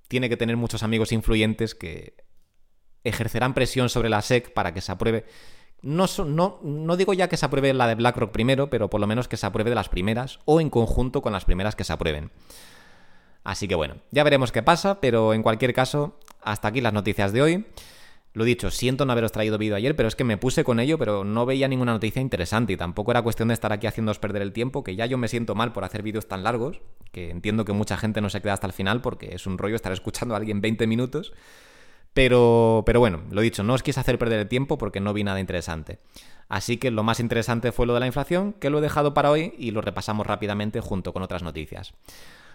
tiene 0.07 0.29
que 0.29 0.37
tener 0.37 0.57
muchos 0.57 0.81
amigos 0.81 1.11
influyentes 1.11 1.75
que 1.75 2.15
ejercerán 3.03 3.53
presión 3.53 3.89
sobre 3.89 4.09
la 4.09 4.21
SEC 4.21 4.53
para 4.53 4.73
que 4.73 4.81
se 4.81 4.91
apruebe 4.91 5.25
no, 5.83 6.05
no, 6.25 6.59
no, 6.63 6.97
digo 6.97 7.13
ya 7.13 7.27
que 7.27 7.37
se 7.37 7.45
apruebe 7.45 7.73
la 7.73 7.87
de 7.87 7.95
BlackRock 7.95 8.31
primero, 8.31 8.69
pero 8.69 8.89
por 8.89 9.01
lo 9.01 9.07
menos 9.07 9.27
que 9.27 9.37
se 9.37 9.45
apruebe 9.45 9.69
de 9.69 9.75
las 9.75 9.89
primeras 9.89 10.39
o 10.45 10.61
en 10.61 10.69
conjunto 10.69 11.21
con 11.21 11.33
las 11.33 11.43
primeras 11.43 11.75
que 11.75 11.83
se 11.83 11.91
aprueben. 11.91 12.31
Así 13.43 13.67
que 13.67 13.75
bueno, 13.75 13.95
ya 14.09 14.23
veremos 14.23 14.53
qué 14.53 14.63
pasa, 14.63 15.01
pero 15.01 15.33
en 15.33 15.43
cualquier 15.43 15.73
caso, 15.73 16.17
hasta 16.41 16.69
aquí 16.69 16.79
las 16.79 16.93
noticias 16.93 17.33
de 17.33 17.41
hoy. 17.41 17.65
Lo 18.35 18.45
dicho, 18.45 18.71
siento 18.71 19.05
no 19.05 19.11
haberos 19.11 19.31
traído 19.31 19.59
vídeo 19.59 19.75
ayer, 19.75 19.95
pero 19.95 20.07
es 20.07 20.15
que 20.15 20.23
me 20.23 20.37
puse 20.37 20.63
con 20.63 20.79
ello, 20.79 20.97
pero 20.97 21.23
no 21.23 21.45
veía 21.45 21.67
ninguna 21.67 21.91
noticia 21.91 22.19
interesante 22.21 22.73
y 22.73 22.77
tampoco 22.77 23.11
era 23.11 23.21
cuestión 23.21 23.49
de 23.49 23.53
estar 23.53 23.71
aquí 23.71 23.85
haciéndoos 23.85 24.17
perder 24.17 24.41
el 24.41 24.53
tiempo, 24.53 24.83
que 24.83 24.95
ya 24.95 25.05
yo 25.05 25.19
me 25.19 25.27
siento 25.27 25.53
mal 25.53 25.71
por 25.71 25.83
hacer 25.83 26.01
vídeos 26.01 26.27
tan 26.27 26.43
largos, 26.43 26.81
que 27.11 27.29
entiendo 27.29 27.63
que 27.63 27.73
mucha 27.73 27.95
gente 27.95 28.21
no 28.21 28.29
se 28.29 28.41
queda 28.41 28.53
hasta 28.53 28.65
el 28.65 28.73
final 28.73 29.01
porque 29.01 29.35
es 29.35 29.45
un 29.45 29.59
rollo 29.59 29.75
estar 29.75 29.91
escuchando 29.91 30.33
a 30.33 30.37
alguien 30.37 30.61
20 30.61 30.87
minutos. 30.87 31.33
Pero, 32.13 32.83
pero 32.85 32.99
bueno, 32.99 33.21
lo 33.31 33.41
dicho, 33.41 33.63
no 33.63 33.73
os 33.73 33.83
quise 33.83 33.99
hacer 33.99 34.19
perder 34.19 34.39
el 34.39 34.47
tiempo 34.47 34.77
porque 34.77 34.99
no 34.99 35.13
vi 35.13 35.23
nada 35.23 35.39
interesante. 35.39 35.99
Así 36.47 36.77
que 36.77 36.91
lo 36.91 37.03
más 37.03 37.19
interesante 37.19 37.71
fue 37.71 37.87
lo 37.87 37.93
de 37.93 37.99
la 37.99 38.05
inflación, 38.05 38.53
que 38.53 38.69
lo 38.69 38.77
he 38.77 38.81
dejado 38.81 39.13
para 39.13 39.31
hoy 39.31 39.53
y 39.57 39.71
lo 39.71 39.81
repasamos 39.81 40.27
rápidamente 40.27 40.81
junto 40.81 41.13
con 41.13 41.23
otras 41.23 41.41
noticias. 41.41 41.93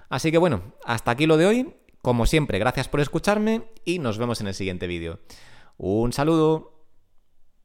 Así 0.09 0.31
que 0.31 0.39
bueno, 0.39 0.63
hasta 0.85 1.11
aquí 1.11 1.27
lo 1.27 1.37
de 1.37 1.47
hoy. 1.47 1.75
Como 2.01 2.27
siempre, 2.27 2.61
gracias 2.61 2.89
por 2.89 3.01
escucharme 3.01 3.65
y 3.85 3.99
nos 3.99 4.19
vemos 4.19 4.41
en 4.41 4.47
el 4.47 4.55
siguiente 4.55 4.87
vídeo. 4.87 5.19
Un 5.79 6.13
saludo. 6.13 6.78